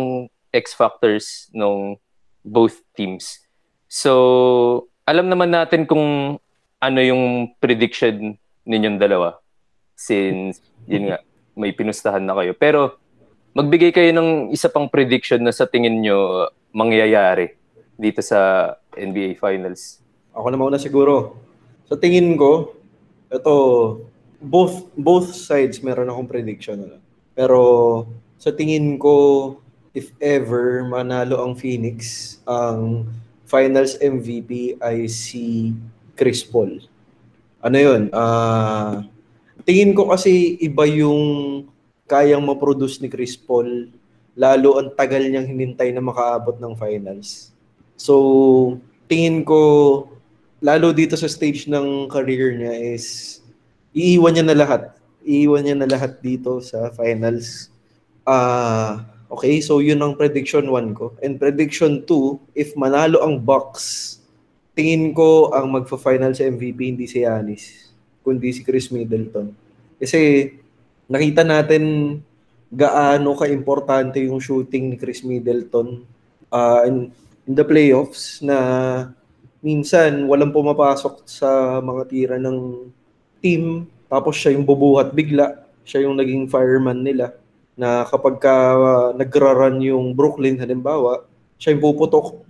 X 0.54 0.72
factors 0.72 1.50
nung 1.52 1.98
both 2.44 2.80
teams. 2.96 3.42
So, 3.88 4.88
alam 5.04 5.28
naman 5.28 5.52
natin 5.52 5.84
kung 5.84 6.38
ano 6.80 7.00
yung 7.00 7.52
prediction 7.60 8.36
ninyong 8.64 8.96
dalawa 9.00 9.40
since 9.96 10.60
yun 10.88 11.12
nga 11.12 11.20
may 11.54 11.74
pinustahan 11.74 12.22
na 12.22 12.34
kayo. 12.38 12.52
Pero 12.54 12.98
magbigay 13.54 13.94
kayo 13.94 14.10
ng 14.10 14.50
isa 14.50 14.66
pang 14.68 14.90
prediction 14.90 15.40
na 15.42 15.54
sa 15.54 15.64
tingin 15.64 16.02
nyo 16.02 16.50
mangyayari 16.74 17.54
dito 17.94 18.18
sa 18.20 18.74
NBA 18.94 19.38
Finals. 19.38 20.02
Ako 20.34 20.50
na 20.50 20.58
mauna 20.58 20.78
siguro. 20.82 21.38
Sa 21.86 21.94
tingin 21.94 22.34
ko, 22.34 22.74
ito, 23.30 23.54
both 24.42 24.90
both 24.98 25.30
sides 25.30 25.78
meron 25.80 26.10
akong 26.10 26.26
prediction. 26.26 26.82
Ano? 26.82 26.98
Pero 27.38 27.60
sa 28.38 28.50
tingin 28.50 28.98
ko, 28.98 29.56
if 29.94 30.10
ever 30.18 30.82
manalo 30.90 31.46
ang 31.46 31.54
Phoenix, 31.54 32.38
ang 32.44 33.06
finals 33.46 33.94
MVP 34.02 34.82
ay 34.82 35.06
si 35.06 35.70
Chris 36.18 36.42
Paul. 36.42 36.82
Ano 37.62 37.78
yun? 37.78 38.02
Ah, 38.10 39.06
tingin 39.64 39.96
ko 39.96 40.12
kasi 40.12 40.60
iba 40.60 40.84
yung 40.84 41.64
kayang 42.04 42.44
ma-produce 42.44 43.00
ni 43.00 43.08
Chris 43.08 43.36
Paul 43.36 43.88
lalo 44.36 44.76
ang 44.76 44.92
tagal 44.92 45.24
niyang 45.24 45.46
hinintay 45.48 45.94
na 45.94 46.02
makaabot 46.02 46.58
ng 46.58 46.74
finals. 46.74 47.54
So, 47.94 48.76
tingin 49.06 49.46
ko 49.46 49.60
lalo 50.64 50.90
dito 50.90 51.14
sa 51.14 51.30
stage 51.30 51.68
ng 51.70 52.08
career 52.10 52.56
niya 52.56 52.74
is 52.96 53.38
iiwan 53.94 54.34
niya 54.34 54.44
na 54.44 54.58
lahat. 54.58 54.82
Iiwan 55.22 55.64
niya 55.64 55.76
na 55.78 55.88
lahat 55.88 56.18
dito 56.20 56.58
sa 56.60 56.90
finals. 56.92 57.70
Ah, 58.26 59.06
okay, 59.30 59.62
so 59.62 59.78
yun 59.78 60.02
ang 60.02 60.18
prediction 60.18 60.66
1 60.68 60.98
ko. 60.98 61.14
And 61.22 61.38
prediction 61.38 62.02
2, 62.02 62.58
if 62.58 62.74
manalo 62.74 63.22
ang 63.22 63.40
Bucks, 63.40 64.18
tingin 64.74 65.14
ko 65.14 65.54
ang 65.54 65.70
magfa-final 65.70 66.34
sa 66.34 66.50
MVP 66.50 66.78
hindi 66.90 67.06
si 67.06 67.22
Giannis, 67.22 67.93
kundi 68.24 68.50
si 68.50 68.64
Chris 68.64 68.88
Middleton. 68.88 69.52
Kasi 70.00 70.50
nakita 71.06 71.44
natin 71.44 72.16
gaano 72.74 73.38
ka-importante 73.38 74.18
yung 74.24 74.42
shooting 74.42 74.90
ni 74.90 74.96
Chris 74.98 75.22
Middleton 75.22 76.02
uh, 76.50 76.82
in, 76.88 77.12
in 77.46 77.52
the 77.54 77.62
playoffs 77.62 78.42
na 78.42 78.58
minsan 79.64 80.26
walang 80.28 80.50
pumapasok 80.50 81.24
sa 81.24 81.78
mga 81.80 82.02
tira 82.10 82.36
ng 82.36 82.90
team 83.40 83.88
tapos 84.10 84.36
siya 84.36 84.52
yung 84.52 84.66
bubuhat 84.68 85.16
bigla 85.16 85.64
siya 85.88 86.04
yung 86.04 86.20
naging 86.20 86.50
fireman 86.52 87.00
nila 87.00 87.32
na 87.72 88.04
kapag 88.04 88.40
ka 88.44 88.54
uh, 88.76 89.08
nagra-run 89.16 89.80
yung 89.80 90.12
Brooklyn 90.12 90.60
halimbawa 90.60 91.24
siya 91.56 91.72
yung 91.72 91.82
puputok 91.84 92.44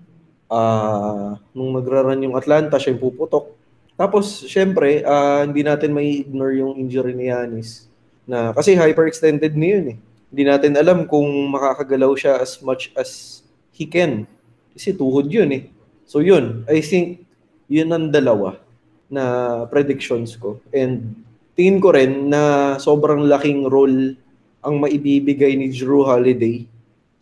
uh, 0.51 1.39
nung 1.55 1.71
nagra-run 1.79 2.27
yung 2.27 2.35
Atlanta 2.35 2.83
siya 2.83 2.99
yung 2.99 3.03
puputok 3.03 3.54
tapos 3.95 4.47
syempre 4.47 5.03
uh, 5.07 5.47
hindi 5.47 5.63
natin 5.63 5.95
may 5.95 6.23
ignore 6.27 6.55
yung 6.59 6.75
injury 6.79 7.15
ni 7.15 7.31
Giannis 7.31 7.87
na 8.27 8.51
kasi 8.51 8.75
hyperextended 8.75 9.55
na 9.55 9.69
yun 9.69 9.87
eh 9.95 9.99
hindi 10.35 10.51
natin 10.51 10.75
alam 10.75 11.07
kung 11.07 11.31
makakagalaw 11.55 12.11
siya 12.19 12.43
as 12.43 12.59
much 12.59 12.91
as 12.99 13.39
he 13.71 13.87
can. 13.87 14.27
Kasi 14.75 14.91
tuhod 14.91 15.31
yun 15.31 15.47
eh. 15.55 15.71
So 16.11 16.19
yun, 16.19 16.67
I 16.67 16.83
think 16.83 17.23
yun 17.71 17.95
ang 17.95 18.11
dalawa 18.11 18.59
na 19.07 19.63
predictions 19.71 20.35
ko. 20.35 20.59
And 20.75 21.23
tingin 21.55 21.79
ko 21.79 21.95
rin 21.95 22.35
na 22.35 22.75
sobrang 22.83 23.31
laking 23.31 23.71
role 23.71 24.19
ang 24.59 24.75
maibibigay 24.83 25.55
ni 25.55 25.71
Drew 25.71 26.03
Holiday 26.03 26.67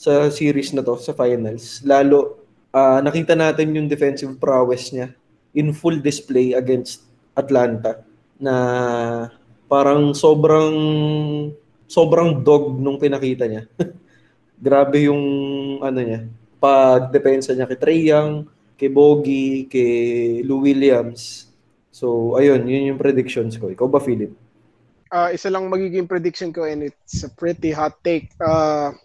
sa 0.00 0.32
series 0.32 0.72
na 0.72 0.80
to, 0.80 0.96
sa 0.96 1.12
finals. 1.12 1.84
Lalo, 1.84 2.40
uh, 2.72 3.04
nakita 3.04 3.36
natin 3.36 3.76
yung 3.76 3.92
defensive 3.92 4.32
prowess 4.40 4.88
niya 4.88 5.12
in 5.52 5.72
full 5.76 6.00
display 6.00 6.56
against 6.56 7.04
Atlanta 7.36 8.04
na 8.40 8.54
parang 9.68 10.12
sobrang 10.12 10.76
sobrang 11.88 12.40
dog 12.40 12.80
nung 12.80 12.96
pinakita 12.96 13.44
niya. 13.48 13.68
Grabe 14.62 15.08
yung 15.08 15.22
ano 15.84 15.98
niya, 16.00 16.24
pagdepensa 16.62 17.52
niya 17.52 17.68
kay 17.68 17.78
Trey 17.80 18.00
Young, 18.08 18.46
kay 18.78 18.88
Bogie, 18.88 19.66
kay 19.68 20.40
Lou 20.46 20.64
Williams. 20.64 21.50
So, 21.92 22.38
ayun, 22.40 22.64
yun 22.64 22.94
yung 22.94 23.00
predictions 23.00 23.60
ko. 23.60 23.68
Ikaw 23.68 23.86
ba, 23.90 24.00
Philip? 24.00 24.32
Uh, 25.12 25.28
isa 25.34 25.52
lang 25.52 25.68
magiging 25.68 26.08
prediction 26.08 26.54
ko 26.56 26.64
and 26.64 26.88
it's 26.88 27.20
a 27.20 27.30
pretty 27.30 27.68
hot 27.68 28.00
take. 28.00 28.32
Uh, 28.40 28.96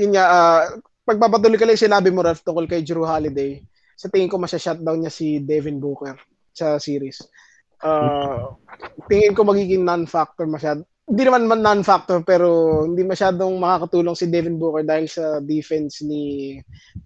yun 0.00 0.16
nga, 0.16 0.24
uh, 0.24 0.60
pagpapatuloy 1.04 1.60
ka 1.60 1.68
lang 1.68 1.76
sinabi 1.76 2.08
mo, 2.08 2.24
Ralph, 2.24 2.40
tungkol 2.40 2.64
kay 2.64 2.80
Drew 2.80 3.04
Holiday, 3.04 3.60
sa 4.02 4.10
tingin 4.10 4.26
ko 4.26 4.34
masya-shutdown 4.34 4.98
niya 4.98 5.14
si 5.14 5.38
Devin 5.38 5.78
Booker 5.78 6.18
sa 6.50 6.82
series. 6.82 7.22
Uh, 7.78 8.58
tingin 9.06 9.30
ko 9.30 9.46
magiging 9.46 9.86
non-factor 9.86 10.46
masyado 10.50 10.82
hindi 11.02 11.22
naman 11.26 11.50
man 11.50 11.62
non-factor 11.62 12.22
pero 12.22 12.82
hindi 12.86 13.02
masyadong 13.02 13.58
makakatulong 13.58 14.14
si 14.14 14.30
Devin 14.30 14.58
Booker 14.58 14.86
dahil 14.86 15.10
sa 15.10 15.42
defense 15.42 15.98
ni 16.06 16.56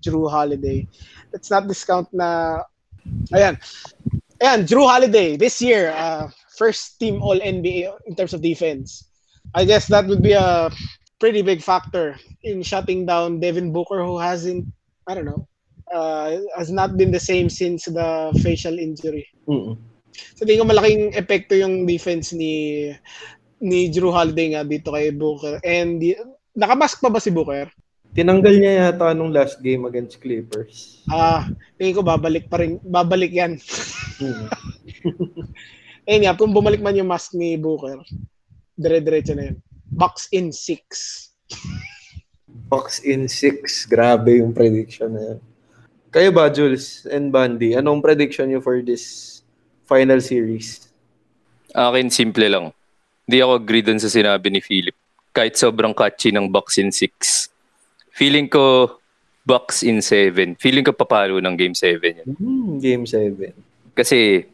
Drew 0.04 0.28
Holiday. 0.28 0.84
Let's 1.32 1.48
not 1.48 1.64
discount 1.64 2.12
na 2.12 2.60
ayan. 3.32 3.56
Ayan, 4.36 4.68
Drew 4.68 4.84
Holiday 4.84 5.40
this 5.40 5.64
year 5.64 5.96
uh, 5.96 6.28
first 6.60 7.00
team 7.00 7.24
all 7.24 7.40
NBA 7.40 7.88
in 8.04 8.12
terms 8.12 8.36
of 8.36 8.44
defense. 8.44 9.08
I 9.56 9.64
guess 9.64 9.88
that 9.88 10.04
would 10.06 10.20
be 10.20 10.36
a 10.36 10.68
pretty 11.16 11.40
big 11.40 11.64
factor 11.64 12.20
in 12.44 12.60
shutting 12.60 13.08
down 13.08 13.40
Devin 13.40 13.72
Booker 13.72 14.04
who 14.04 14.20
hasn't 14.20 14.68
I 15.08 15.16
don't 15.16 15.24
know 15.24 15.48
uh, 15.92 16.38
has 16.56 16.70
not 16.70 16.96
been 16.96 17.10
the 17.10 17.22
same 17.22 17.50
since 17.50 17.86
the 17.86 18.32
facial 18.42 18.78
injury. 18.78 19.26
Mm-hmm. 19.46 19.74
So 20.36 20.48
tingin 20.48 20.64
ko 20.64 20.68
malaking 20.68 21.12
epekto 21.12 21.56
yung 21.56 21.84
defense 21.84 22.32
ni 22.32 22.88
ni 23.60 23.88
Drew 23.88 24.12
Holiday 24.12 24.56
nga 24.56 24.62
dito 24.64 24.92
kay 24.92 25.12
Booker. 25.12 25.60
And 25.64 26.00
nakamask 26.56 27.00
pa 27.00 27.12
ba 27.12 27.20
si 27.20 27.32
Booker? 27.32 27.68
Tinanggal 28.16 28.54
niya 28.56 28.72
yata 28.88 29.12
nung 29.12 29.28
last 29.28 29.60
game 29.60 29.84
against 29.84 30.24
Clippers. 30.24 31.04
Ah, 31.04 31.44
tingin 31.76 32.00
ko 32.00 32.00
babalik 32.00 32.48
pa 32.48 32.64
rin. 32.64 32.80
Babalik 32.80 33.28
yan. 33.28 33.60
hmm. 34.20 34.46
Ayun 36.08 36.22
nga, 36.22 36.38
kung 36.38 36.54
bumalik 36.54 36.80
man 36.80 36.96
yung 36.96 37.10
mask 37.10 37.36
ni 37.36 37.60
Booker, 37.60 38.00
dire-diretso 38.78 39.36
na 39.36 39.52
yun. 39.52 39.58
Box 39.90 40.32
in 40.32 40.48
6. 40.48 40.80
Box 42.72 43.04
in 43.04 43.28
6. 43.28 43.90
Grabe 43.90 44.38
yung 44.38 44.54
prediction 44.54 45.12
na 45.12 45.22
yan. 45.34 45.38
Kayo 46.16 46.32
ba, 46.32 46.48
Jules 46.48 47.04
and 47.12 47.28
Bandy? 47.28 47.76
Anong 47.76 48.00
prediction 48.00 48.48
niyo 48.48 48.64
for 48.64 48.80
this 48.80 49.44
final 49.84 50.24
series? 50.24 50.88
Akin, 51.76 52.08
simple 52.08 52.48
lang 52.48 52.72
hindi 53.26 53.42
ako 53.42 53.52
agree 53.58 53.82
dun 53.82 53.98
sa 53.98 54.06
sinabi 54.06 54.48
ni 54.48 54.62
Philip. 54.62 54.94
Kahit 55.34 55.58
sobrang 55.58 55.92
catchy 55.92 56.30
ng 56.30 56.46
box 56.48 56.78
in 56.78 56.94
6. 56.94 57.50
Feeling 58.14 58.46
ko 58.46 58.96
box 59.42 59.82
in 59.82 60.00
7. 60.00 60.56
Feeling 60.56 60.86
ko 60.86 60.94
papalo 60.94 61.42
ng 61.42 61.54
game 61.58 61.74
7 61.74 62.00
yan. 62.00 62.28
Mm, 62.38 62.78
game 62.78 63.04
7. 63.04 63.52
Kasi 63.92 64.46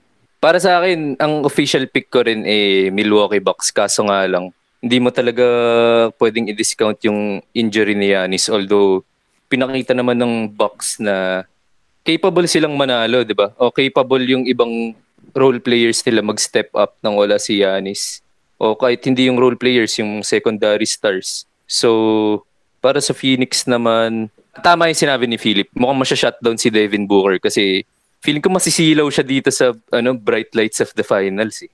para 0.42 0.58
sa 0.58 0.80
akin, 0.80 1.20
ang 1.20 1.44
official 1.46 1.86
pick 1.86 2.10
ko 2.10 2.24
rin 2.24 2.42
eh 2.48 2.88
Milwaukee 2.90 3.44
Bucks. 3.44 3.70
Kaso 3.70 4.08
nga 4.08 4.24
lang, 4.26 4.50
hindi 4.82 4.98
mo 4.98 5.14
talaga 5.14 5.44
pwedeng 6.18 6.50
i-discount 6.50 6.98
yung 7.06 7.44
injury 7.54 7.94
ni 7.94 8.10
Yanis. 8.10 8.50
Although, 8.50 9.06
pinakita 9.46 9.94
naman 9.94 10.18
ng 10.18 10.34
Bucks 10.50 10.98
na 10.98 11.46
capable 12.02 12.46
silang 12.50 12.74
manalo, 12.74 13.22
di 13.22 13.34
ba? 13.34 13.54
O 13.58 13.70
capable 13.70 14.22
yung 14.26 14.44
ibang 14.46 14.94
role 15.32 15.62
players 15.62 16.02
nila 16.04 16.20
mag-step 16.20 16.68
up 16.76 16.98
nang 17.00 17.16
wala 17.16 17.38
si 17.38 17.62
Yanis 17.62 18.20
o 18.62 18.78
kahit 18.78 19.02
hindi 19.02 19.26
yung 19.26 19.42
role 19.42 19.58
players, 19.58 19.98
yung 19.98 20.22
secondary 20.22 20.86
stars. 20.86 21.50
So, 21.66 22.46
para 22.78 23.02
sa 23.02 23.10
Phoenix 23.10 23.66
naman, 23.66 24.30
tama 24.62 24.86
yung 24.86 25.02
sinabi 25.02 25.26
ni 25.26 25.34
Philip. 25.34 25.66
Mukhang 25.74 25.98
masya-shutdown 25.98 26.58
si 26.58 26.70
Devin 26.70 27.06
Booker 27.10 27.42
kasi 27.42 27.82
feeling 28.22 28.38
ko 28.38 28.54
masisilaw 28.54 29.06
siya 29.10 29.26
dito 29.26 29.50
sa 29.50 29.74
ano 29.90 30.14
bright 30.14 30.54
lights 30.54 30.78
of 30.78 30.94
the 30.94 31.02
finals. 31.02 31.58
Eh. 31.66 31.72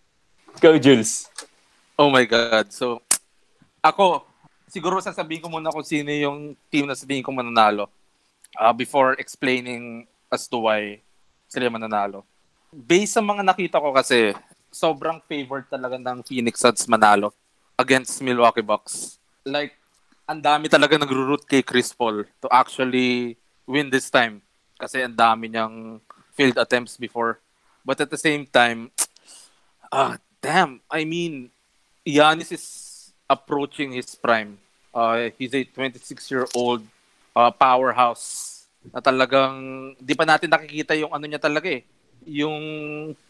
Ikaw, 0.57 0.81
Jules. 0.81 1.29
Oh 2.01 2.09
my 2.09 2.25
God. 2.25 2.73
So, 2.73 3.05
ako, 3.85 4.25
siguro 4.71 4.97
sasabihin 5.05 5.45
ko 5.45 5.53
muna 5.53 5.69
kung 5.69 5.85
sino 5.85 6.09
yung 6.09 6.57
team 6.73 6.89
na 6.89 6.97
sabihin 6.97 7.21
ko 7.21 7.37
mananalo 7.37 7.93
uh, 8.57 8.73
before 8.73 9.13
explaining 9.21 10.09
as 10.29 10.47
to 10.47 10.69
why 10.69 11.01
sila 11.49 11.73
mananalo. 11.73 12.25
Based 12.69 13.17
sa 13.17 13.25
mga 13.25 13.43
nakita 13.45 13.81
ko 13.81 13.97
kasi, 13.97 14.37
sobrang 14.69 15.21
favored 15.25 15.65
talaga 15.73 15.97
ng 15.97 16.21
Phoenix 16.25 16.61
Suns 16.61 16.85
manalo 16.85 17.33
against 17.81 18.21
Milwaukee 18.21 18.65
Bucks. 18.65 19.17
Like, 19.49 19.73
ang 20.29 20.45
dami 20.45 20.69
talaga 20.69 21.01
nagro-root 21.01 21.49
kay 21.49 21.65
Chris 21.65 21.89
Paul 21.97 22.29
to 22.45 22.49
actually 22.53 23.41
win 23.65 23.89
this 23.89 24.13
time. 24.13 24.45
Kasi 24.77 25.01
ang 25.01 25.17
dami 25.17 25.49
niyang 25.49 26.05
failed 26.37 26.61
attempts 26.61 27.01
before. 27.01 27.41
But 27.81 28.05
at 28.05 28.13
the 28.13 28.21
same 28.21 28.45
time, 28.45 28.93
ah, 29.89 29.97
uh, 29.97 30.15
damn, 30.45 30.85
I 30.93 31.09
mean, 31.09 31.49
Giannis 32.05 32.53
is 32.53 32.67
approaching 33.25 33.97
his 33.97 34.13
prime. 34.13 34.61
Uh, 34.93 35.33
he's 35.41 35.55
a 35.57 35.65
26-year-old 35.65 36.85
uh, 37.37 37.51
powerhouse 37.53 38.58
na 38.91 39.01
talagang 39.05 39.55
di 40.01 40.15
pa 40.17 40.25
natin 40.25 40.49
nakikita 40.49 40.97
yung 40.97 41.13
ano 41.13 41.25
niya 41.29 41.41
talaga 41.41 41.69
eh 41.69 41.85
yung 42.29 42.61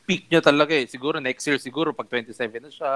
peak 0.09 0.27
niya 0.27 0.41
talaga 0.41 0.73
eh. 0.73 0.89
Siguro 0.89 1.21
next 1.21 1.45
year 1.47 1.59
siguro 1.61 1.93
pag 1.93 2.11
27 2.11 2.35
na 2.59 2.71
siya, 2.73 2.93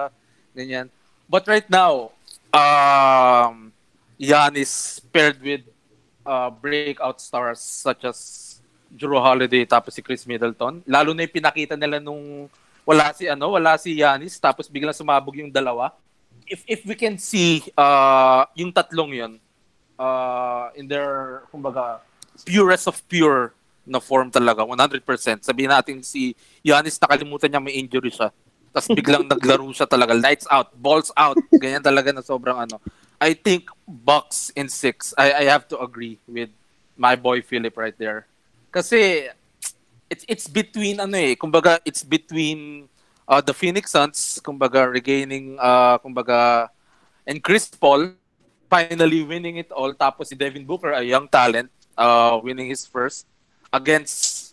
ganyan. 0.56 0.86
But 1.30 1.46
right 1.46 1.68
now, 1.70 2.10
um, 2.50 3.70
Giannis 4.18 5.02
paired 5.14 5.38
with 5.42 5.64
uh, 6.26 6.50
breakout 6.50 7.22
stars 7.22 7.62
such 7.62 8.04
as 8.04 8.18
Drew 8.92 9.16
Holiday 9.16 9.64
tapos 9.64 9.96
si 9.96 10.04
Chris 10.04 10.28
Middleton. 10.28 10.84
Lalo 10.84 11.16
na 11.16 11.24
yung 11.24 11.34
pinakita 11.34 11.78
nila 11.78 11.96
nung 12.02 12.50
wala 12.84 13.14
si 13.14 13.30
ano, 13.30 13.56
wala 13.56 13.78
si 13.80 14.02
Yanis 14.02 14.36
tapos 14.36 14.68
biglang 14.68 14.94
sumabog 14.94 15.38
yung 15.40 15.48
dalawa. 15.48 15.94
If 16.44 16.66
if 16.68 16.80
we 16.84 16.98
can 16.98 17.16
see 17.16 17.64
uh 17.78 18.44
yung 18.58 18.74
tatlong 18.74 19.14
'yon 19.14 19.32
uh 19.96 20.68
in 20.76 20.90
their 20.90 21.46
kumbaga 21.48 22.02
purest 22.44 22.90
of 22.90 22.98
pure 23.08 23.54
na 23.82 23.98
form 23.98 24.30
talaga, 24.30 24.62
100%. 24.62 25.02
Sabihin 25.42 25.70
natin 25.70 26.02
si 26.06 26.38
Yanis 26.62 26.98
nakalimutan 27.02 27.50
niya 27.50 27.62
may 27.62 27.74
injury 27.78 28.10
siya. 28.10 28.30
Tapos 28.70 28.88
biglang 28.94 29.26
naglaro 29.32 29.66
siya 29.74 29.86
talaga, 29.90 30.14
lights 30.14 30.46
out, 30.50 30.70
balls 30.78 31.10
out. 31.18 31.38
Ganyan 31.50 31.82
talaga 31.82 32.14
na 32.14 32.22
sobrang 32.22 32.56
ano. 32.56 32.78
I 33.22 33.34
think 33.34 33.70
Bucks 33.86 34.50
in 34.58 34.66
six. 34.66 35.14
I 35.14 35.46
I 35.46 35.50
have 35.50 35.70
to 35.70 35.78
agree 35.78 36.18
with 36.26 36.50
my 36.98 37.14
boy 37.14 37.38
Philip 37.42 37.78
right 37.78 37.94
there. 37.94 38.26
Kasi 38.74 39.30
it's 40.10 40.24
it's 40.26 40.46
between 40.50 40.98
ano 40.98 41.14
eh, 41.14 41.38
kumbaga 41.38 41.78
it's 41.86 42.02
between 42.02 42.90
uh, 43.30 43.38
the 43.38 43.54
Phoenix 43.54 43.94
Suns, 43.94 44.42
kumbaga 44.42 44.90
regaining 44.90 45.54
uh, 45.62 46.02
kumbaga 46.02 46.66
and 47.22 47.38
Chris 47.38 47.70
Paul 47.70 48.18
finally 48.66 49.22
winning 49.22 49.60
it 49.60 49.70
all 49.70 49.92
tapos 49.94 50.32
si 50.32 50.34
Devin 50.34 50.66
Booker, 50.66 50.96
a 50.96 51.04
young 51.04 51.28
talent, 51.28 51.70
uh, 51.96 52.38
winning 52.42 52.68
his 52.68 52.86
first 52.86 53.26
against 53.72 54.52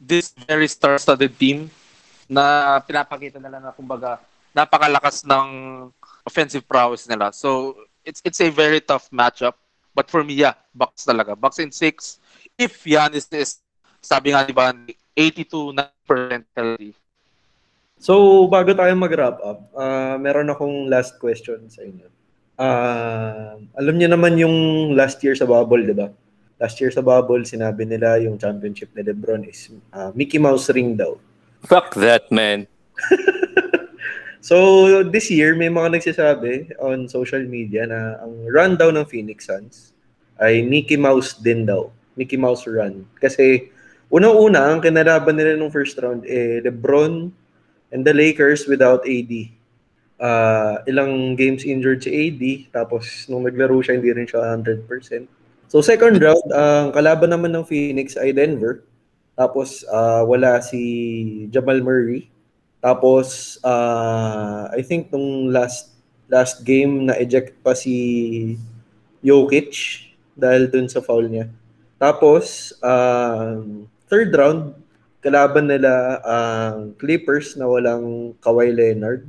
this 0.00 0.32
very 0.48 0.70
star-studded 0.70 1.36
team 1.36 1.68
na 2.30 2.78
pinapakita 2.86 3.42
nila 3.42 3.58
na 3.58 3.70
kumbaga 3.74 4.22
napakalakas 4.54 5.26
ng 5.26 5.48
offensive 6.24 6.64
prowess 6.66 7.06
nila. 7.10 7.34
So 7.34 7.76
it's 8.06 8.22
it's 8.24 8.40
a 8.40 8.48
very 8.48 8.80
tough 8.80 9.10
matchup. 9.10 9.58
But 9.90 10.06
for 10.08 10.22
me, 10.22 10.38
yeah, 10.38 10.54
Bucks 10.70 11.02
talaga. 11.02 11.34
Bucks 11.34 11.58
in 11.58 11.74
six. 11.74 12.22
If 12.54 12.86
Giannis 12.86 13.26
is, 13.34 13.58
sabi 13.98 14.30
nga 14.30 14.46
ni 14.46 14.54
Van, 14.54 14.86
82 15.18 15.74
9% 16.06 16.46
healthy. 16.54 16.94
So, 18.00 18.46
bago 18.48 18.72
tayo 18.72 18.96
mag-wrap 18.96 19.36
up, 19.44 19.60
uh, 19.76 20.16
meron 20.16 20.48
akong 20.48 20.88
last 20.88 21.20
question 21.20 21.68
sa 21.68 21.84
inyo. 21.84 22.08
Uh, 22.56 23.60
alam 23.76 23.94
niyo 23.98 24.08
naman 24.08 24.40
yung 24.40 24.56
last 24.96 25.20
year 25.20 25.36
sa 25.36 25.44
bubble, 25.44 25.84
di 25.84 25.92
ba? 25.92 26.08
Last 26.60 26.76
year 26.76 26.92
sa 26.92 27.00
bubble, 27.00 27.40
sinabi 27.48 27.88
nila 27.88 28.20
yung 28.20 28.36
championship 28.36 28.92
ni 28.92 29.00
LeBron 29.00 29.48
is 29.48 29.72
uh, 29.96 30.12
Mickey 30.12 30.36
Mouse 30.36 30.68
ring 30.68 30.92
daw. 30.92 31.16
Fuck 31.64 31.96
that, 31.96 32.28
man. 32.28 32.68
So, 34.40 34.56
this 35.04 35.28
year, 35.28 35.52
may 35.52 35.68
mga 35.68 36.00
nagsasabi 36.00 36.80
on 36.80 37.04
social 37.12 37.44
media 37.44 37.84
na 37.84 38.16
ang 38.24 38.48
run 38.48 38.72
daw 38.72 38.88
ng 38.88 39.04
Phoenix 39.04 39.44
Suns 39.44 39.92
ay 40.40 40.64
Mickey 40.64 40.96
Mouse 40.96 41.36
din 41.36 41.68
daw. 41.68 41.92
Mickey 42.16 42.40
Mouse 42.40 42.64
run. 42.64 43.04
Kasi, 43.20 43.68
unang-una, 44.08 44.72
ang 44.72 44.80
kinalaban 44.80 45.36
nila 45.36 45.60
nung 45.60 45.68
first 45.68 46.00
round, 46.00 46.24
eh, 46.24 46.64
LeBron 46.64 47.28
and 47.92 48.00
the 48.00 48.16
Lakers 48.16 48.64
without 48.64 49.04
AD. 49.04 49.32
Uh, 50.20 50.24
ah, 50.24 50.74
ilang 50.88 51.36
games 51.36 51.68
injured 51.68 52.00
si 52.00 52.08
AD, 52.08 52.42
tapos 52.72 53.28
nung 53.28 53.44
naglaro 53.44 53.84
siya, 53.84 54.00
hindi 54.00 54.08
rin 54.08 54.24
siya 54.24 54.56
100%. 54.56 55.39
So, 55.70 55.78
second 55.78 56.18
round, 56.18 56.50
ang 56.50 56.90
kalaban 56.90 57.30
naman 57.30 57.54
ng 57.54 57.62
Phoenix 57.62 58.18
ay 58.18 58.34
Denver. 58.34 58.82
Tapos, 59.38 59.86
uh, 59.86 60.26
wala 60.26 60.58
si 60.58 61.46
Jamal 61.54 61.78
Murray 61.78 62.26
tapos, 62.80 63.60
uh, 63.60 64.72
I 64.72 64.80
think 64.80 65.12
nung 65.12 65.52
last 65.52 65.92
last 66.32 66.64
game 66.64 67.12
na 67.12 67.14
eject 67.20 67.60
pa 67.60 67.76
si 67.76 68.56
Jokic 69.20 70.08
dahil 70.32 70.72
dun 70.72 70.88
sa 70.88 71.04
foul 71.04 71.28
niya. 71.28 71.52
Tapos, 72.00 72.72
uh, 72.80 73.60
third 74.08 74.32
round, 74.32 74.72
kalaban 75.20 75.68
nila 75.68 76.24
ang 76.24 76.96
uh, 76.96 76.96
Clippers 76.96 77.52
na 77.60 77.68
walang 77.68 78.32
Kawhi 78.40 78.72
Leonard. 78.72 79.28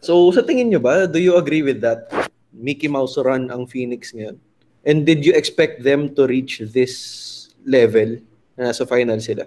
So, 0.00 0.32
sa 0.32 0.40
tingin 0.40 0.72
nyo 0.72 0.80
ba, 0.80 1.04
do 1.04 1.20
you 1.20 1.36
agree 1.36 1.60
with 1.60 1.84
that? 1.84 2.08
Mickey 2.48 2.88
Mouse 2.88 3.20
run 3.20 3.52
ang 3.52 3.68
Phoenix 3.68 4.16
ngayon. 4.16 4.40
And 4.88 5.04
did 5.04 5.20
you 5.20 5.36
expect 5.36 5.84
them 5.84 6.16
to 6.16 6.24
reach 6.24 6.64
this 6.72 7.52
level 7.60 8.24
na 8.56 8.72
nasa 8.72 8.88
final 8.88 9.20
sila? 9.20 9.44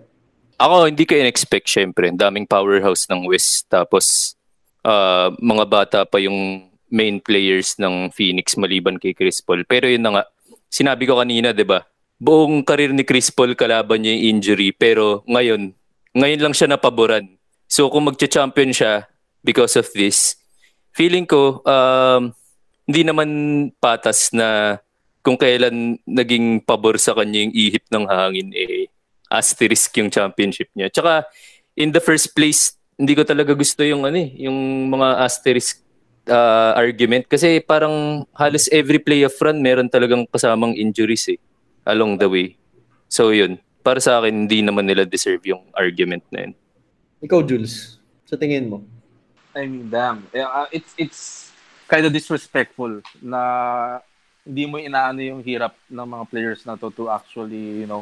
Ako, 0.62 0.94
hindi 0.94 1.10
ko 1.10 1.18
in-expect 1.18 1.66
syempre. 1.66 2.14
Daming 2.14 2.46
powerhouse 2.46 3.10
ng 3.10 3.26
West. 3.26 3.66
Tapos, 3.66 4.38
uh, 4.86 5.34
mga 5.42 5.66
bata 5.66 6.00
pa 6.06 6.22
yung 6.22 6.70
main 6.94 7.18
players 7.18 7.82
ng 7.82 8.14
Phoenix 8.14 8.54
maliban 8.54 9.02
kay 9.02 9.18
Chris 9.18 9.42
Paul. 9.42 9.66
Pero 9.66 9.90
yun 9.90 10.06
na 10.06 10.22
nga, 10.22 10.24
sinabi 10.70 11.10
ko 11.10 11.18
kanina, 11.18 11.50
di 11.50 11.66
ba? 11.66 11.82
Buong 12.22 12.62
karir 12.62 12.94
ni 12.94 13.02
Chris 13.02 13.34
Paul, 13.34 13.58
kalaban 13.58 14.06
niya 14.06 14.14
yung 14.14 14.38
injury. 14.38 14.70
Pero 14.78 15.26
ngayon, 15.26 15.74
ngayon 16.14 16.42
lang 16.46 16.54
siya 16.54 16.70
napaboran. 16.70 17.26
So 17.66 17.90
kung 17.90 18.06
magcha-champion 18.06 18.78
siya 18.78 19.10
because 19.42 19.74
of 19.74 19.90
this, 19.98 20.38
feeling 20.94 21.26
ko, 21.26 21.66
um, 21.66 22.36
hindi 22.86 23.02
naman 23.02 23.30
patas 23.82 24.30
na 24.36 24.78
kung 25.22 25.38
kailan 25.38 26.02
naging 26.06 26.62
pabor 26.66 26.98
sa 26.98 27.14
kanya 27.14 27.46
yung 27.46 27.54
ihip 27.54 27.86
ng 27.90 28.06
hangin, 28.10 28.50
eh, 28.54 28.90
asterisk 29.30 29.94
yung 30.02 30.10
championship 30.10 30.68
niya. 30.74 30.90
Tsaka, 30.90 31.30
in 31.78 31.94
the 31.94 32.02
first 32.04 32.34
place, 32.36 32.76
hindi 33.00 33.16
ko 33.16 33.24
talaga 33.26 33.56
gusto 33.56 33.82
yung 33.82 34.06
ano 34.06 34.18
eh, 34.18 34.30
yung 34.46 34.90
mga 34.92 35.26
asterisk 35.26 35.82
uh, 36.30 36.78
argument 36.78 37.26
kasi 37.26 37.58
parang 37.64 38.28
halos 38.38 38.70
every 38.70 39.02
play 39.02 39.26
of 39.26 39.34
run 39.42 39.58
meron 39.58 39.90
talagang 39.90 40.28
kasamang 40.30 40.78
injuries 40.78 41.26
eh 41.32 41.40
along 41.90 42.22
the 42.22 42.30
way. 42.30 42.54
So 43.10 43.34
yun, 43.34 43.58
para 43.82 43.98
sa 43.98 44.22
akin 44.22 44.46
hindi 44.46 44.62
naman 44.62 44.86
nila 44.86 45.08
deserve 45.08 45.42
yung 45.50 45.66
argument 45.74 46.22
na 46.30 46.46
yun. 46.46 46.54
Ikaw 47.26 47.40
Jules, 47.46 47.98
sa 48.26 48.38
tingin 48.38 48.70
mo? 48.70 48.86
I 49.58 49.66
mean, 49.66 49.90
damn. 49.90 50.26
Uh, 50.32 50.70
it's 50.72 50.94
it's 50.96 51.22
kind 51.90 52.06
of 52.06 52.14
disrespectful 52.14 53.04
na 53.20 53.42
hindi 54.42 54.64
mo 54.66 54.82
inaano 54.82 55.22
yung 55.22 55.42
hirap 55.46 55.78
ng 55.86 56.08
mga 56.08 56.26
players 56.30 56.62
na 56.66 56.74
to 56.74 56.90
to 56.90 57.10
actually, 57.10 57.86
you 57.86 57.90
know, 57.90 58.02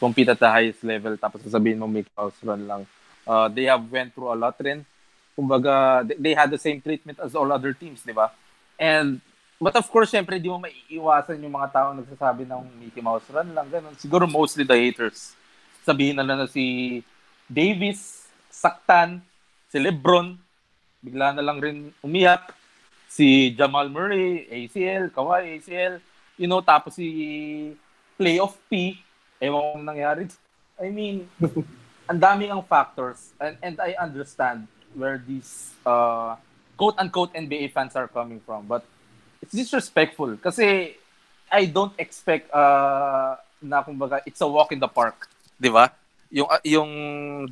compete 0.00 0.28
at 0.28 0.40
the 0.40 0.48
highest 0.48 0.82
level 0.82 1.14
tapos 1.16 1.44
sasabihin 1.44 1.80
mo 1.80 1.86
make 1.86 2.08
house 2.16 2.36
run 2.40 2.64
lang. 2.64 2.82
Uh, 3.24 3.48
they 3.48 3.64
have 3.64 3.84
went 3.88 4.12
through 4.12 4.32
a 4.32 4.36
lot 4.36 4.56
rin. 4.60 4.84
Kumbaga, 5.34 6.04
they, 6.06 6.32
had 6.36 6.52
the 6.52 6.60
same 6.60 6.78
treatment 6.78 7.18
as 7.18 7.34
all 7.34 7.50
other 7.50 7.74
teams, 7.74 8.06
di 8.06 8.14
ba? 8.14 8.30
And, 8.78 9.18
but 9.58 9.74
of 9.74 9.90
course, 9.90 10.14
syempre, 10.14 10.38
di 10.38 10.46
mo 10.46 10.62
maiiwasan 10.62 11.42
yung 11.42 11.58
mga 11.58 11.74
tao 11.74 11.88
nagsasabi 11.90 12.46
ng 12.46 12.62
Mickey 12.78 13.02
Mouse 13.02 13.26
run 13.32 13.50
lang, 13.50 13.66
ganun. 13.66 13.98
Siguro 13.98 14.30
mostly 14.30 14.62
the 14.62 14.78
haters. 14.78 15.34
Sabihin 15.82 16.20
na 16.20 16.22
lang 16.22 16.38
na 16.38 16.46
si 16.46 17.02
Davis, 17.50 18.30
saktan, 18.46 19.18
si 19.68 19.82
Lebron, 19.82 20.38
bigla 21.02 21.34
na 21.34 21.42
lang 21.42 21.58
rin 21.58 21.90
umiyak, 21.98 22.54
si 23.14 23.54
Jamal 23.54 23.86
Murray, 23.86 24.42
ACL, 24.50 25.14
Kawhi, 25.14 25.62
ACL, 25.62 26.02
you 26.34 26.50
know, 26.50 26.58
tapos 26.58 26.98
si 26.98 27.70
playoff 28.18 28.58
P, 28.66 28.98
ewan 29.38 29.78
kong 29.78 29.86
nangyari. 29.86 30.26
I 30.82 30.90
mean, 30.90 31.30
ang 32.10 32.18
daming 32.18 32.50
ang 32.50 32.66
factors 32.66 33.30
and, 33.38 33.54
and 33.62 33.78
I 33.78 33.94
understand 34.02 34.66
where 34.98 35.22
these 35.22 35.70
uh, 35.86 36.34
quote-unquote 36.74 37.38
NBA 37.38 37.70
fans 37.70 37.94
are 37.94 38.10
coming 38.10 38.42
from. 38.42 38.66
But 38.66 38.82
it's 39.38 39.54
disrespectful 39.54 40.34
kasi 40.42 40.98
I 41.54 41.70
don't 41.70 41.94
expect 42.02 42.50
uh, 42.50 43.38
na 43.62 43.86
kumbaga 43.86 44.26
it's 44.26 44.42
a 44.42 44.48
walk 44.50 44.74
in 44.74 44.82
the 44.82 44.90
park, 44.90 45.30
'di 45.62 45.70
ba? 45.70 45.94
Yung 46.34 46.50
uh, 46.50 46.62
yung 46.66 46.90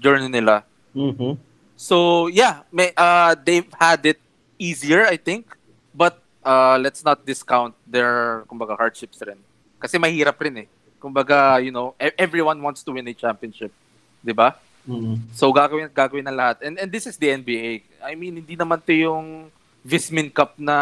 journey 0.02 0.26
nila. 0.26 0.66
Mm-hmm. 0.90 1.38
So, 1.78 2.26
yeah, 2.26 2.66
may 2.74 2.90
uh, 2.98 3.38
they've 3.38 3.70
had 3.78 4.02
it 4.06 4.18
easier, 4.62 5.02
I 5.10 5.18
think. 5.18 5.50
But 5.90 6.22
uh, 6.46 6.78
let's 6.78 7.02
not 7.02 7.26
discount 7.26 7.74
their 7.82 8.46
kumbaga 8.46 8.78
hardships 8.78 9.18
rin. 9.26 9.42
Kasi 9.82 9.98
mahirap 9.98 10.38
rin 10.38 10.66
eh 10.66 10.68
kumbaga, 11.02 11.58
you 11.58 11.74
know, 11.74 11.98
e- 11.98 12.14
everyone 12.14 12.62
wants 12.62 12.86
to 12.86 12.94
win 12.94 13.10
a 13.10 13.14
championship. 13.14 13.74
'Di 14.22 14.30
ba? 14.30 14.54
Mm-hmm. 14.86 15.34
So 15.34 15.50
gagawin 15.50 15.90
gagawin 15.90 16.30
ng 16.30 16.38
lahat. 16.38 16.62
And 16.62 16.78
and 16.78 16.86
this 16.86 17.10
is 17.10 17.18
the 17.18 17.34
NBA. 17.34 17.82
I 17.98 18.14
mean, 18.14 18.38
hindi 18.38 18.54
naman 18.54 18.78
'to 18.78 18.94
yung 18.94 19.50
Vismin 19.82 20.30
Cup 20.30 20.54
na 20.54 20.78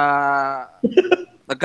nag, 1.49 1.61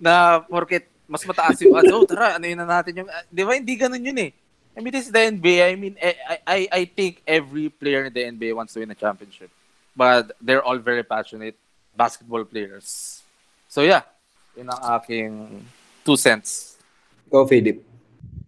na 0.00 0.40
porket 0.48 0.88
mas 1.04 1.20
mataas 1.28 1.60
yung 1.60 1.76
odds. 1.76 1.92
Oh, 1.92 2.08
tara, 2.08 2.40
ano 2.40 2.48
yun 2.48 2.56
na 2.56 2.64
natin 2.64 3.04
yung... 3.04 3.08
Di 3.28 3.44
ba, 3.44 3.52
hindi 3.52 3.76
ganun 3.76 4.00
yun 4.00 4.16
eh. 4.24 4.32
I 4.72 4.80
mean, 4.80 4.88
this 4.88 5.04
is 5.04 5.12
the 5.12 5.20
NBA. 5.20 5.60
I 5.60 5.76
mean, 5.76 5.94
I, 6.00 6.40
I, 6.48 6.58
I 6.72 6.82
think 6.88 7.20
every 7.28 7.68
player 7.68 8.08
in 8.08 8.12
the 8.16 8.24
NBA 8.24 8.56
wants 8.56 8.72
to 8.72 8.80
win 8.80 8.88
a 8.88 8.96
championship. 8.96 9.52
But 9.96 10.34
they're 10.42 10.62
all 10.62 10.78
very 10.78 11.02
passionate 11.02 11.56
basketball 11.96 12.44
players. 12.44 13.22
So 13.70 13.82
yeah, 13.82 14.02
yun 14.58 14.70
ang 14.70 14.82
aking 14.98 15.32
two 16.04 16.18
cents 16.18 16.74
Ikaw, 17.34 17.50
Philip. 17.50 17.78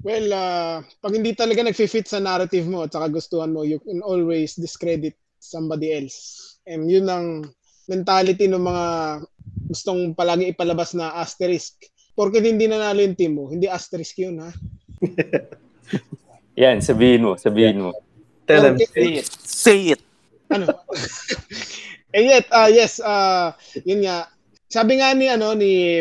Well, 0.07 0.29
uh, 0.31 0.79
pag 1.03 1.13
hindi 1.19 1.35
talaga 1.35 1.67
nag-fit 1.67 2.07
sa 2.07 2.23
narrative 2.23 2.71
mo 2.71 2.87
at 2.87 2.95
saka 2.95 3.11
gustuhan 3.11 3.51
mo, 3.51 3.67
you 3.67 3.83
can 3.83 3.99
always 4.07 4.55
discredit 4.55 5.19
somebody 5.43 5.91
else. 5.91 6.55
And 6.71 6.87
yun 6.87 7.11
ang 7.11 7.51
mentality 7.91 8.47
ng 8.47 8.63
mga 8.63 8.87
gustong 9.67 10.15
palagi 10.15 10.55
ipalabas 10.55 10.95
na 10.95 11.19
asterisk. 11.19 11.91
Porque 12.15 12.39
hindi 12.39 12.71
nanalo 12.71 13.03
yung 13.03 13.19
team 13.19 13.33
mo, 13.35 13.51
hindi 13.51 13.67
asterisk 13.67 14.23
yun, 14.23 14.47
ha? 14.47 14.55
Yan, 16.63 16.79
sabihin 16.79 17.27
mo, 17.27 17.35
sabihin 17.35 17.83
mo. 17.83 17.91
Tell 18.47 18.63
them. 18.63 18.79
Say 18.79 19.11
it. 19.19 19.27
Say 19.43 19.79
it. 19.99 20.06
Ano? 20.53 20.67
And 22.17 22.25
yet, 22.25 22.47
uh, 22.49 22.71
yes, 22.71 23.03
uh, 23.03 23.53
yun 23.85 24.07
nga. 24.07 24.31
Sabi 24.71 24.99
nga 24.99 25.13
ni, 25.13 25.27
ano, 25.29 25.53
ni 25.53 26.01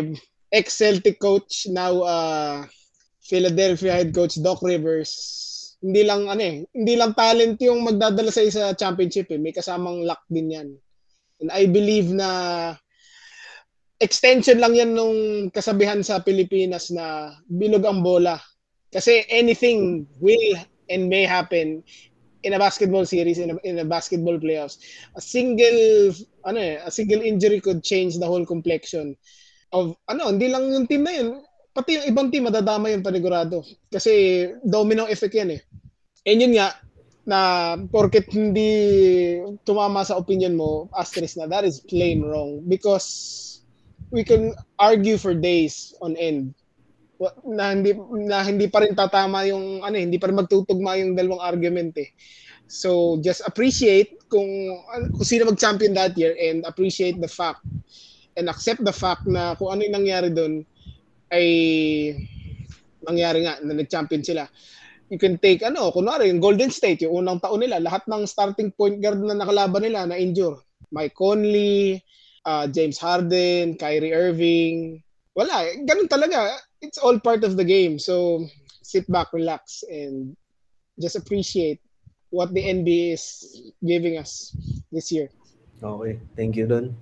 ex-Celtic 0.53 1.19
coach, 1.19 1.67
now 1.67 2.01
uh, 2.05 2.63
Philadelphia 3.25 3.99
head 3.99 4.13
coach 4.13 4.37
Doc 4.39 4.61
Rivers, 4.61 5.11
hindi 5.85 6.01
lang 6.01 6.25
ano 6.25 6.41
eh, 6.41 6.65
hindi 6.73 6.93
lang 6.97 7.13
talent 7.13 7.61
yung 7.61 7.85
magdadala 7.85 8.33
sa 8.33 8.41
isa 8.41 8.73
championship 8.73 9.29
eh, 9.29 9.37
may 9.37 9.53
kasamang 9.53 10.01
luck 10.01 10.25
din 10.29 10.53
'yan. 10.53 10.69
And 11.43 11.49
I 11.53 11.69
believe 11.69 12.09
na 12.09 12.29
extension 14.01 14.57
lang 14.57 14.73
'yan 14.73 14.97
nung 14.97 15.49
kasabihan 15.53 16.01
sa 16.01 16.25
Pilipinas 16.25 16.89
na 16.89 17.37
bilog 17.45 17.85
ang 17.85 18.01
bola. 18.01 18.41
Kasi 18.89 19.27
anything 19.27 20.09
will 20.17 20.55
and 20.87 21.05
may 21.11 21.27
happen 21.27 21.85
in 22.45 22.53
a 22.53 22.61
basketball 22.61 23.03
series 23.09 23.41
in 23.41 23.49
a, 23.51 23.57
in 23.65 23.81
a 23.81 23.85
basketball 23.85 24.37
playoffs. 24.37 24.77
A 25.17 25.21
single 25.21 26.13
ano 26.45 26.59
eh, 26.61 26.77
a 26.85 26.93
single 26.93 27.25
injury 27.25 27.57
could 27.59 27.81
change 27.81 28.21
the 28.21 28.29
whole 28.29 28.45
complexion 28.45 29.17
of 29.73 29.97
ano, 30.07 30.29
hindi 30.29 30.47
lang 30.47 30.69
yung 30.69 30.85
team 30.85 31.03
na 31.03 31.13
yun, 31.17 31.41
pati 31.73 31.99
yung 31.99 32.07
ibang 32.07 32.29
team 32.29 32.47
madadama 32.47 32.87
yun 32.87 33.01
panigurado. 33.01 33.65
Kasi 33.89 34.47
domino 34.61 35.09
effect 35.09 35.35
yan 35.35 35.57
eh. 35.57 35.61
And 36.23 36.39
yun 36.39 36.53
nga, 36.55 36.77
na 37.25 37.39
porket 37.89 38.29
hindi 38.29 38.71
tumama 39.65 40.05
sa 40.05 40.21
opinion 40.21 40.53
mo, 40.53 40.87
asterisk 40.93 41.41
na, 41.41 41.49
that 41.49 41.65
is 41.65 41.81
plain 41.81 42.21
wrong. 42.21 42.61
Because 42.69 43.59
we 44.13 44.23
can 44.23 44.53
argue 44.77 45.17
for 45.17 45.33
days 45.33 45.97
on 45.99 46.13
end 46.15 46.53
na 47.47 47.71
hindi 47.71 47.95
na 48.27 48.43
hindi 48.43 48.67
pa 48.67 48.83
rin 48.83 48.91
tatama 48.91 49.47
yung 49.47 49.83
ano 49.83 49.95
hindi 49.95 50.19
pa 50.19 50.27
rin 50.27 50.39
magtutugma 50.39 50.99
yung 50.99 51.15
dalawang 51.15 51.43
argument 51.43 51.95
eh. 51.95 52.11
So 52.65 53.21
just 53.21 53.45
appreciate 53.45 54.19
kung 54.27 54.49
kung 55.15 55.27
sino 55.27 55.47
mag-champion 55.47 55.95
that 55.95 56.17
year 56.17 56.35
and 56.35 56.65
appreciate 56.65 57.21
the 57.21 57.29
fact 57.29 57.63
and 58.35 58.51
accept 58.51 58.83
the 58.83 58.91
fact 58.91 59.23
na 59.29 59.55
kung 59.55 59.71
ano 59.71 59.85
yung 59.87 59.95
nangyari 60.03 60.29
doon 60.33 60.65
ay 61.31 61.47
nangyari 63.05 63.45
nga 63.45 63.61
na 63.61 63.73
nag-champion 63.77 64.25
sila. 64.25 64.49
You 65.13 65.21
can 65.21 65.37
take 65.37 65.61
ano, 65.61 65.93
kunwari 65.93 66.33
yung 66.33 66.41
Golden 66.41 66.73
State, 66.73 67.05
yung 67.05 67.21
unang 67.21 67.37
taon 67.37 67.61
nila, 67.61 67.77
lahat 67.77 68.09
ng 68.09 68.25
starting 68.25 68.73
point 68.73 68.97
guard 68.97 69.21
na 69.21 69.37
nakalaban 69.37 69.85
nila 69.85 70.09
na 70.09 70.17
injure. 70.17 70.57
Mike 70.89 71.13
Conley, 71.13 72.01
uh, 72.45 72.65
James 72.65 72.97
Harden, 72.97 73.77
Kyrie 73.77 74.13
Irving. 74.13 75.05
Wala, 75.37 75.69
eh. 75.69 75.85
ganun 75.85 76.09
talaga. 76.09 76.57
It's 76.85 77.01
all 77.01 77.17
part 77.17 77.41
of 77.41 77.57
the 77.57 77.65
game. 77.65 77.97
So 77.97 78.45
sit 78.85 79.09
back, 79.09 79.33
relax, 79.33 79.81
and 79.89 80.37
just 81.01 81.17
appreciate 81.17 81.81
what 82.29 82.53
the 82.53 82.61
NBA 82.61 83.17
is 83.17 83.25
giving 83.81 84.21
us 84.21 84.53
this 84.93 85.09
year. 85.09 85.33
Okay, 85.81 86.21
thank 86.37 86.53
you 86.53 86.69
Don. 86.69 86.93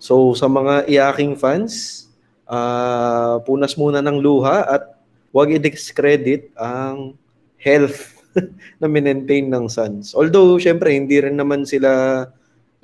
So 0.00 0.32
sa 0.32 0.48
mga 0.48 0.88
iyaking 0.88 1.36
fans, 1.36 2.06
uh, 2.48 3.38
punas 3.44 3.76
muna 3.76 4.00
ng 4.00 4.24
luha 4.24 4.64
at 4.64 4.96
huwag 5.36 5.52
i-discredit 5.52 6.48
ang 6.56 7.12
health 7.60 8.16
na 8.80 8.88
minentain 8.88 9.52
ng 9.52 9.68
Suns. 9.68 10.16
Although, 10.16 10.56
syempre, 10.60 10.92
hindi 10.92 11.20
rin 11.20 11.36
naman 11.36 11.68
sila 11.68 12.24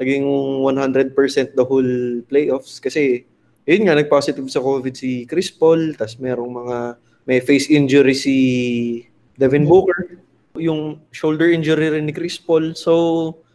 naging 0.01 0.25
100% 0.27 1.17
the 1.57 1.65
whole 1.65 1.93
playoffs 2.27 2.81
kasi 2.81 3.25
yun 3.67 3.87
nga, 3.87 3.95
nag-positive 3.95 4.49
sa 4.51 4.63
COVID 4.63 4.95
si 4.95 5.25
Chris 5.27 5.51
Paul, 5.55 5.95
tas 5.95 6.19
merong 6.19 6.53
mga 6.67 6.79
may 7.27 7.39
face 7.39 7.71
injury 7.71 8.15
si 8.19 8.37
Devin 9.39 9.67
Booker, 9.67 10.19
yung 10.59 11.01
shoulder 11.15 11.49
injury 11.49 11.95
rin 11.95 12.07
ni 12.07 12.15
Chris 12.15 12.37
Paul. 12.37 12.75
So, 12.75 12.93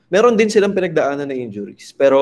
meron 0.07 0.39
din 0.39 0.47
silang 0.47 0.73
pinagdaanan 0.73 1.27
na 1.27 1.35
injuries. 1.35 1.91
Pero 1.93 2.19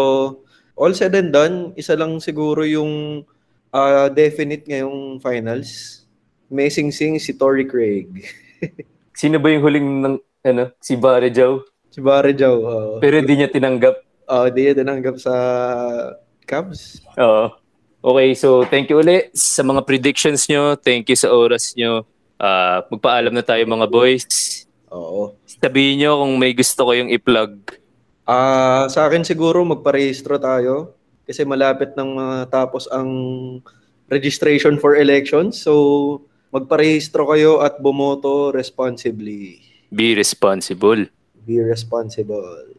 all 0.76 0.94
said 0.98 1.16
and 1.16 1.32
done, 1.32 1.72
isa 1.78 1.94
lang 1.94 2.18
siguro 2.20 2.66
yung 2.66 3.24
uh, 3.72 4.08
definite 4.12 4.66
ngayong 4.66 5.22
finals. 5.22 6.04
May 6.50 6.70
sing-sing 6.70 7.18
si 7.22 7.38
Tory 7.38 7.66
Craig. 7.66 8.10
Sino 9.20 9.40
ba 9.40 9.48
yung 9.54 9.64
huling 9.64 9.88
ng 10.04 10.16
ano, 10.46 10.64
si 10.82 10.94
Barre 11.00 11.32
Joe? 11.32 11.64
Si 11.90 12.04
Barre 12.04 12.36
Joe. 12.36 12.60
Uh, 12.60 12.98
Pero 13.00 13.22
hindi 13.22 13.40
niya 13.40 13.50
tinanggap. 13.50 13.96
Oo, 14.28 14.34
uh, 14.42 14.46
hindi 14.50 14.62
niya 14.68 14.76
tinanggap 14.82 15.16
sa 15.22 15.34
Cubs. 16.46 17.02
Oo. 17.18 17.65
Okay, 18.06 18.38
so 18.38 18.62
thank 18.70 18.86
you 18.94 19.02
ulit 19.02 19.34
sa 19.34 19.66
mga 19.66 19.82
predictions 19.82 20.46
nyo. 20.46 20.78
Thank 20.78 21.10
you 21.10 21.18
sa 21.18 21.34
oras 21.34 21.74
nyo. 21.74 22.06
Uh, 22.38 22.86
magpaalam 22.94 23.34
na 23.34 23.42
tayo 23.42 23.66
mga 23.66 23.90
boys. 23.90 24.62
Oo. 24.94 25.34
Sabihin 25.50 26.06
nyo 26.06 26.22
kung 26.22 26.38
may 26.38 26.54
gusto 26.54 26.86
ko 26.86 26.94
yung 26.94 27.10
i-plug. 27.10 27.58
Ah, 28.30 28.86
uh, 28.86 28.94
sa 28.94 29.10
akin 29.10 29.26
siguro 29.26 29.66
magparehistro 29.66 30.38
tayo 30.38 30.94
kasi 31.26 31.42
malapit 31.50 31.98
nang 31.98 32.14
matapos 32.14 32.86
ang 32.94 33.10
registration 34.06 34.78
for 34.78 34.94
elections. 35.02 35.58
So, 35.66 36.22
magparehistro 36.54 37.26
kayo 37.26 37.66
at 37.66 37.82
bumoto 37.82 38.54
responsibly. 38.54 39.66
Be 39.90 40.14
responsible. 40.14 41.10
Be 41.42 41.58
responsible. 41.58 42.70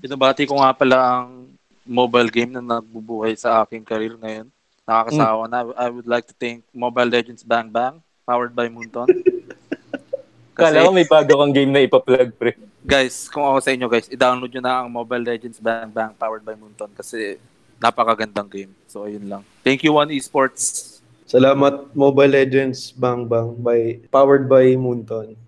Binabati 0.00 0.48
ko 0.48 0.56
nga 0.56 0.72
pala 0.72 1.20
ang 1.20 1.52
mobile 1.84 2.32
game 2.32 2.56
na 2.56 2.64
nagbubuhay 2.64 3.36
sa 3.36 3.60
aking 3.60 3.84
career 3.84 4.16
ngayon. 4.16 4.48
Nakakasawa 4.90 5.46
mm. 5.46 5.50
na. 5.54 5.58
I 5.78 5.86
would 5.86 6.10
like 6.10 6.26
to 6.26 6.34
thank 6.34 6.66
Mobile 6.74 7.06
Legends 7.06 7.46
Bang 7.46 7.70
Bang, 7.70 8.02
powered 8.26 8.50
by 8.50 8.66
Moonton. 8.66 9.06
Kasi, 10.58 10.74
Kala 10.74 10.82
ko 10.82 10.90
may 10.90 11.06
bago 11.06 11.38
kang 11.38 11.54
game 11.54 11.70
na 11.70 11.86
ipa-plug, 11.86 12.34
pre. 12.34 12.58
Guys, 12.82 13.30
kung 13.30 13.46
ako 13.46 13.62
sa 13.62 13.70
inyo 13.70 13.86
guys, 13.86 14.10
i-download 14.10 14.50
nyo 14.50 14.62
na 14.66 14.82
ang 14.82 14.90
Mobile 14.90 15.24
Legends 15.24 15.62
Bang 15.62 15.94
Bang 15.94 16.12
powered 16.18 16.44
by 16.44 16.58
Moonton 16.58 16.90
kasi 16.92 17.38
napakagandang 17.80 18.50
game. 18.50 18.72
So, 18.90 19.06
ayun 19.08 19.24
lang. 19.30 19.42
Thank 19.64 19.86
you, 19.86 19.94
One 19.96 20.10
Esports. 20.12 20.98
Salamat, 21.24 21.94
Mobile 21.94 22.34
Legends 22.34 22.90
Bang 22.92 23.24
Bang 23.30 23.56
by 23.56 24.04
powered 24.10 24.50
by 24.50 24.74
Moonton. 24.74 25.38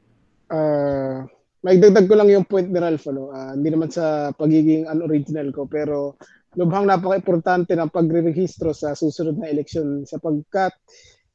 Uh, 0.48 1.26
may 1.60 1.76
dagdag 1.82 2.06
ko 2.06 2.14
lang 2.14 2.30
yung 2.30 2.46
point 2.46 2.70
ni 2.70 2.78
Ralph. 2.78 3.04
Ano? 3.10 3.34
Uh, 3.34 3.52
hindi 3.58 3.68
naman 3.68 3.90
sa 3.90 4.30
pagiging 4.32 4.86
unoriginal 4.86 5.50
ko, 5.50 5.66
pero 5.66 6.16
lubhang 6.56 6.84
napaka-importante 6.84 7.72
ng 7.72 7.88
pagre-rehistro 7.88 8.76
sa 8.76 8.92
susunod 8.92 9.40
na 9.40 9.48
eleksyon 9.48 10.04
sapagkat 10.04 10.76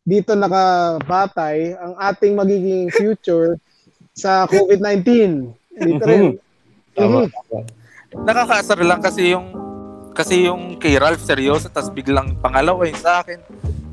dito 0.08 0.38
nakabatay 0.38 1.76
ang 1.76 1.94
ating 2.00 2.34
magiging 2.38 2.88
future 2.94 3.60
sa 4.16 4.48
COVID-19. 4.48 5.04
Dito 5.78 6.04
rin. 6.08 6.40
Mm-hmm. 6.96 6.98
Mm-hmm. 6.98 8.24
Nakakaasar 8.24 8.80
lang 8.82 9.04
kasi 9.04 9.36
yung 9.36 9.52
kasi 10.18 10.50
yung 10.50 10.82
kay 10.82 10.98
Ralph 10.98 11.22
seryoso, 11.22 11.70
tapos 11.70 11.94
biglang 11.94 12.34
pangalawa 12.42 12.90
yung 12.90 12.98
sa 12.98 13.22
akin. 13.22 13.38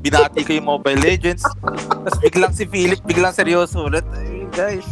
Binati 0.01 0.41
ko 0.41 0.57
yung 0.57 0.65
Mobile 0.65 0.97
Legends. 0.97 1.45
Tapos 1.61 2.17
biglang 2.17 2.49
si 2.49 2.65
Philip, 2.65 2.97
biglang 3.05 3.29
seryoso 3.29 3.85
ulit. 3.85 4.01
Ay, 4.09 4.49
guys. 4.49 4.87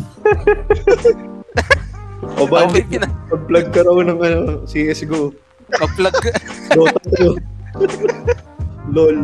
o 2.38 2.46
ba, 2.46 2.70
okay, 2.70 2.86
pina- 2.86 3.10
mag-plug 3.34 3.68
ka 3.74 3.82
raw 3.82 3.98
ng 3.98 4.20
ano, 4.22 4.40
CSGO. 4.70 5.34
Mag-plug 5.82 6.16
ka. 6.20 6.32
Dota 6.76 7.00
2. 7.18 8.94
LOL. 8.94 9.18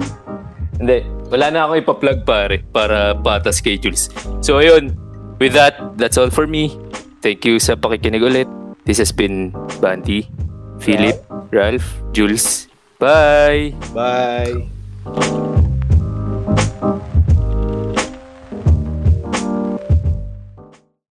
Hindi, 0.80 0.98
wala 1.28 1.46
na 1.52 1.68
akong 1.68 1.80
ipa-plug 1.84 2.20
pare 2.24 2.64
para 2.72 3.12
pata 3.20 3.52
schedules. 3.52 4.08
So 4.40 4.64
ayun, 4.64 4.96
with 5.38 5.54
that, 5.54 5.76
that's 6.00 6.16
all 6.16 6.32
for 6.32 6.48
me. 6.48 6.72
Thank 7.20 7.44
you 7.44 7.60
sa 7.60 7.76
pakikinig 7.76 8.24
ulit. 8.24 8.48
This 8.88 8.98
has 9.04 9.12
been 9.12 9.52
Banti, 9.84 10.32
Philip, 10.80 11.20
Ralph, 11.52 12.00
Jules. 12.16 12.72
Bye! 12.98 13.76
Bye! 13.92 15.59